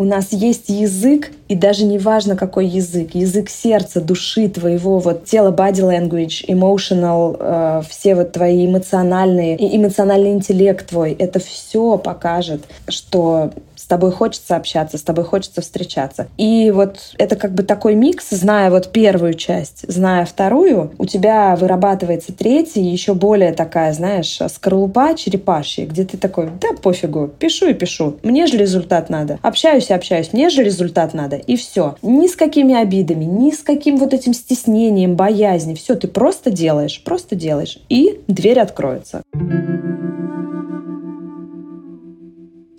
[0.00, 5.26] у нас есть язык, и даже не важно, какой язык, язык сердца, души твоего, вот
[5.26, 12.62] тело, body language, emotional, э, все вот твои эмоциональные, эмоциональный интеллект твой, это все покажет,
[12.88, 13.52] что
[13.90, 16.28] тобой хочется общаться, с тобой хочется встречаться.
[16.38, 21.56] И вот это как бы такой микс, зная вот первую часть, зная вторую, у тебя
[21.56, 27.74] вырабатывается третья, еще более такая, знаешь, скорлупа черепашья, где ты такой, да пофигу, пишу и
[27.74, 29.40] пишу, мне же результат надо.
[29.42, 31.36] Общаюсь и общаюсь, мне же результат надо.
[31.36, 31.96] И все.
[32.02, 35.76] Ни с какими обидами, ни с каким вот этим стеснением, боязнью.
[35.76, 37.78] Все, ты просто делаешь, просто делаешь.
[37.88, 39.22] И дверь откроется.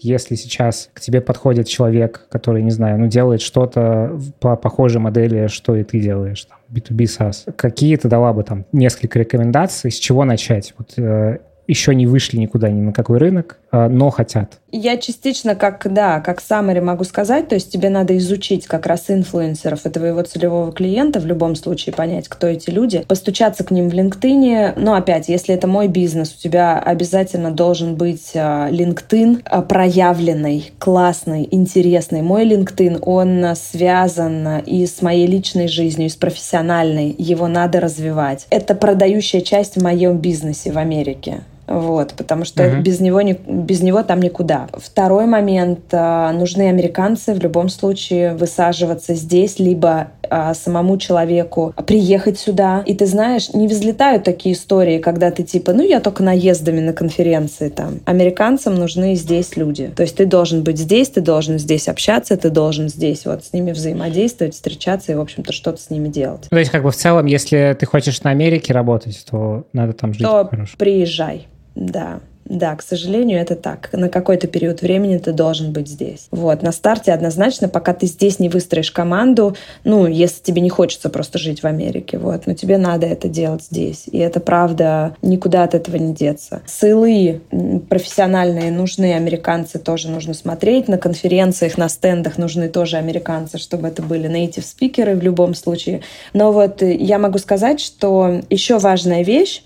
[0.01, 5.47] Если сейчас к тебе подходит человек, который, не знаю, ну, делает что-то по похожей модели,
[5.47, 9.95] что и ты делаешь, там, B2B SaaS, какие ты дала бы там несколько рекомендаций, с
[9.95, 10.73] чего начать?
[10.77, 11.37] Вот э,
[11.67, 14.61] еще не вышли никуда ни на какой рынок, но хотят.
[14.73, 19.09] Я частично, как, да, как summary могу сказать, то есть тебе надо изучить как раз
[19.09, 23.89] инфлюенсеров и твоего целевого клиента, в любом случае понять, кто эти люди, постучаться к ним
[23.89, 24.73] в LinkedIn.
[24.77, 30.71] Но опять, если это мой бизнес, у тебя обязательно должен быть а, LinkedIn а, проявленный,
[30.79, 32.21] классный, интересный.
[32.21, 37.13] Мой LinkedIn, он связан и с моей личной жизнью, и с профессиональной.
[37.17, 38.47] Его надо развивать.
[38.49, 41.41] Это продающая часть в моем бизнесе в Америке.
[41.67, 42.81] Вот, потому что uh-huh.
[42.81, 44.67] без, него не, без него там никуда.
[44.73, 45.79] Второй момент.
[45.91, 52.83] А, нужны американцы в любом случае высаживаться здесь, либо а, самому человеку приехать сюда.
[52.85, 56.93] И ты знаешь, не взлетают такие истории, когда ты типа, ну, я только наездами на
[56.93, 57.99] конференции там.
[58.05, 59.91] Американцам нужны здесь люди.
[59.93, 63.51] То есть ты должен быть здесь, ты должен здесь общаться, ты должен здесь вот с
[63.51, 66.47] ними взаимодействовать, встречаться и, в общем-то, что-то с ними делать.
[66.49, 70.13] То есть как бы в целом, если ты хочешь на Америке работать, то надо там
[70.13, 70.23] жить.
[70.23, 71.47] То приезжай.
[71.75, 72.21] Да.
[72.51, 73.89] Да, к сожалению, это так.
[73.93, 76.27] На какой-то период времени ты должен быть здесь.
[76.31, 81.09] Вот, на старте однозначно, пока ты здесь не выстроишь команду, ну, если тебе не хочется
[81.09, 84.03] просто жить в Америке, вот, но тебе надо это делать здесь.
[84.11, 86.61] И это правда, никуда от этого не деться.
[86.65, 87.39] Сылы
[87.87, 90.89] профессиональные нужны, американцы тоже нужно смотреть.
[90.89, 96.01] На конференциях, на стендах нужны тоже американцы, чтобы это были native спикеры в любом случае.
[96.33, 99.63] Но вот я могу сказать, что еще важная вещь,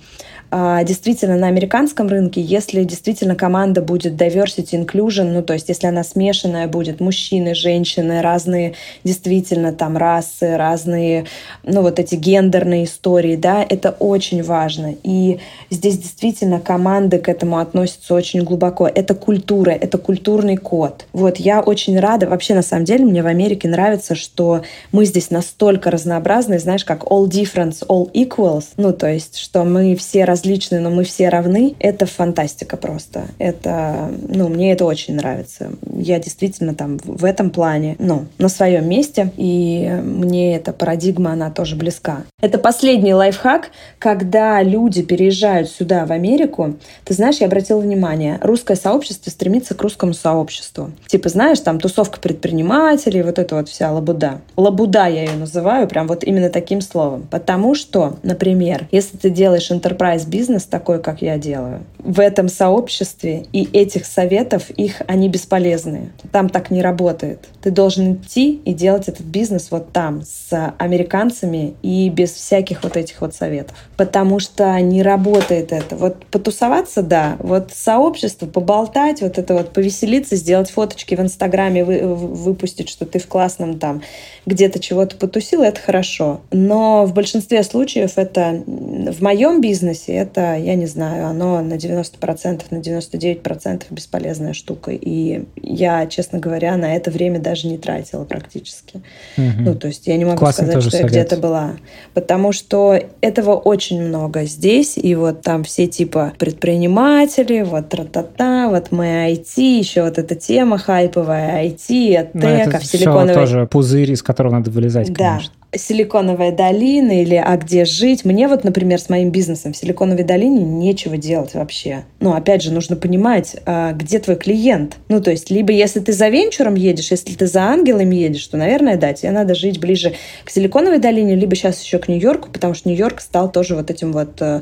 [0.52, 6.04] действительно на американском рынке, если действительно команда будет diversity inclusion, ну то есть если она
[6.04, 8.74] смешанная будет, мужчины, женщины, разные
[9.04, 11.26] действительно там расы, разные,
[11.64, 14.96] ну вот эти гендерные истории, да, это очень важно.
[15.04, 15.40] И
[15.70, 18.88] здесь действительно команды к этому относятся очень глубоко.
[18.88, 21.06] Это культура, это культурный код.
[21.12, 25.32] Вот я очень рада, вообще на самом деле мне в Америке нравится, что мы здесь
[25.32, 30.82] настолько разнообразны, знаешь, как all difference, all equals, ну то есть, что мы все различные,
[30.82, 33.28] но мы все равны, это фантастика просто.
[33.40, 35.70] Это, ну, мне это очень нравится.
[35.98, 41.52] Я действительно там в этом плане, ну, на своем месте, и мне эта парадигма, она
[41.52, 42.24] тоже близка.
[42.42, 46.76] Это последний лайфхак, когда люди переезжают сюда, в Америку.
[47.06, 50.92] Ты знаешь, я обратила внимание, русское сообщество стремится к русскому сообществу.
[51.08, 54.42] Типа, знаешь, там тусовка предпринимателей, вот это вот вся лабуда.
[54.58, 57.26] Лабуда я ее называю, прям вот именно таким словом.
[57.32, 63.46] Потому что, например, если ты делаешь enterprise бизнес такой, как я делаю, в этом сообществе
[63.52, 66.12] и этих советов, их они бесполезны.
[66.32, 67.48] Там так не работает.
[67.62, 72.96] Ты должен идти и делать этот бизнес вот там, с американцами и без всяких вот
[72.96, 73.76] этих вот советов.
[73.98, 75.96] Потому что не работает это.
[75.96, 82.02] Вот потусоваться, да, вот сообщество, поболтать, вот это вот повеселиться, сделать фоточки в Инстаграме, вы,
[82.06, 84.02] выпустить, что ты в классном там
[84.46, 86.42] где-то чего-то потусил, это хорошо.
[86.52, 92.64] Но в большинстве случаев это в моем бизнесе, это, я не знаю, оно на 90%,
[92.70, 94.92] на 99% бесполезная штука.
[94.92, 99.02] И я, честно говоря, на это время даже не тратила практически.
[99.38, 99.46] Угу.
[99.60, 101.04] Ну, то есть я не могу Классный сказать, что совет.
[101.04, 101.72] я где-то была.
[102.14, 104.98] Потому что этого очень много здесь.
[104.98, 110.78] И вот там все типа предприниматели, вот тра-та-та, вот мы IT, еще вот эта тема
[110.78, 113.34] хайповая IT, тека, в силиконовой...
[113.34, 115.30] тоже пузырь, из которого надо вылезать, да.
[115.32, 115.54] конечно.
[115.76, 118.26] Силиконовая долина или а где жить.
[118.26, 122.06] Мне вот, например, с моим бизнесом в Силиконовой долине нечего делать вообще.
[122.20, 124.98] Ну, опять же, нужно понимать, а, где твой клиент.
[125.10, 128.58] Ну, то есть, либо если ты за венчуром едешь, если ты за ангелами едешь, то,
[128.58, 130.14] наверное, да, тебе надо жить ближе
[130.44, 134.12] к Силиконовой долине, либо сейчас еще к Нью-Йорку, потому что Нью-Йорк стал тоже вот этим
[134.12, 134.62] вот э,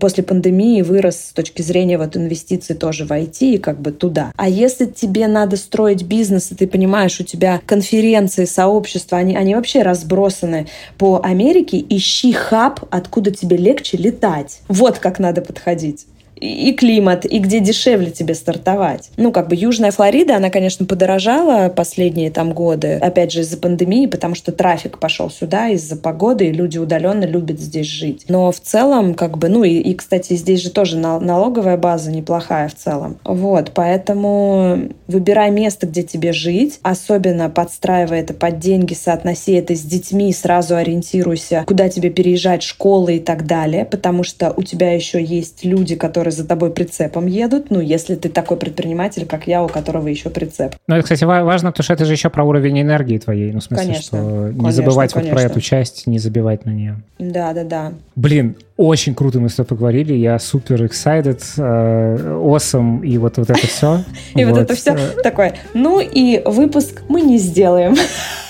[0.00, 4.32] после пандемии вырос с точки зрения вот инвестиций тоже в IT и как бы туда.
[4.36, 9.54] А если тебе надо строить бизнес, и ты понимаешь, у тебя конференции, сообщества, они, они
[9.64, 10.66] вообще разбросаны
[10.98, 14.60] по Америке, ищи хаб, откуда тебе легче летать.
[14.68, 16.06] Вот как надо подходить
[16.36, 19.10] и климат, и где дешевле тебе стартовать.
[19.16, 24.06] Ну, как бы Южная Флорида, она, конечно, подорожала последние там годы, опять же, из-за пандемии,
[24.06, 28.24] потому что трафик пошел сюда из-за погоды, и люди удаленно любят здесь жить.
[28.28, 32.68] Но в целом, как бы, ну, и, и кстати, здесь же тоже налоговая база неплохая
[32.68, 33.18] в целом.
[33.24, 39.82] Вот, поэтому выбирай место, где тебе жить, особенно подстраивай это под деньги, соотноси это с
[39.82, 45.22] детьми, сразу ориентируйся, куда тебе переезжать, школы и так далее, потому что у тебя еще
[45.22, 49.68] есть люди, которые за тобой прицепом едут, ну, если ты такой предприниматель, как я, у
[49.68, 50.74] которого еще прицеп.
[50.86, 53.64] Ну, это, кстати, важно, потому что это же еще про уровень энергии твоей, ну, в
[53.64, 55.34] смысле, конечно, что не конечно, забывать конечно.
[55.34, 56.96] вот про эту часть, не забивать на нее.
[57.18, 57.92] Да, да, да.
[58.16, 63.50] Блин, очень круто мы с тобой поговорили, я супер excited, э, awesome, и вот, вот
[63.50, 64.02] это все.
[64.34, 65.54] И вот это все такое.
[65.74, 67.94] Ну и выпуск мы не сделаем.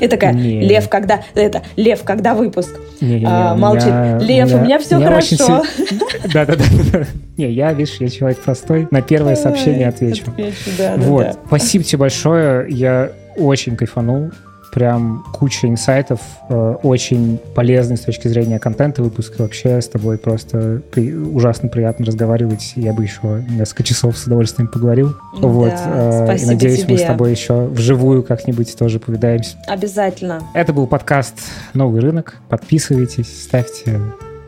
[0.00, 0.60] И такая, не.
[0.60, 1.22] Лев, когда...
[1.34, 2.78] Это, Лев, когда выпуск?
[3.00, 3.86] Не, не, а, молчит.
[3.86, 5.62] Я, Лев, у меня все хорошо.
[6.32, 7.06] Да-да-да.
[7.36, 8.88] Не, я, видишь, я человек простой.
[8.90, 10.24] На первое сообщение отвечу.
[10.28, 11.38] Отвечу, да, Вот.
[11.46, 12.66] Спасибо тебе большое.
[12.70, 14.30] Я очень кайфанул
[14.72, 19.42] прям куча инсайтов, э, очень полезный с точки зрения контента выпуска.
[19.42, 22.72] Вообще с тобой просто при, ужасно приятно разговаривать.
[22.76, 25.14] Я бы еще несколько часов с удовольствием поговорил.
[25.40, 25.72] Да, вот.
[25.72, 26.94] Э, и надеюсь, тебе.
[26.94, 29.56] мы с тобой еще вживую как-нибудь тоже повидаемся.
[29.68, 30.42] Обязательно.
[30.54, 31.34] Это был подкаст
[31.74, 32.36] «Новый рынок».
[32.48, 34.00] Подписывайтесь, ставьте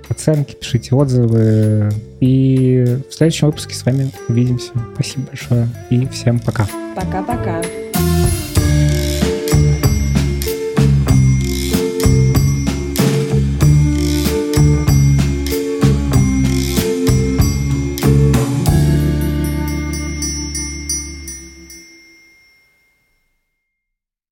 [0.09, 1.91] оценки, пишите отзывы.
[2.21, 4.73] И в следующем выпуске с вами увидимся.
[4.95, 6.67] Спасибо большое и всем пока.
[6.97, 7.61] Пока-пока.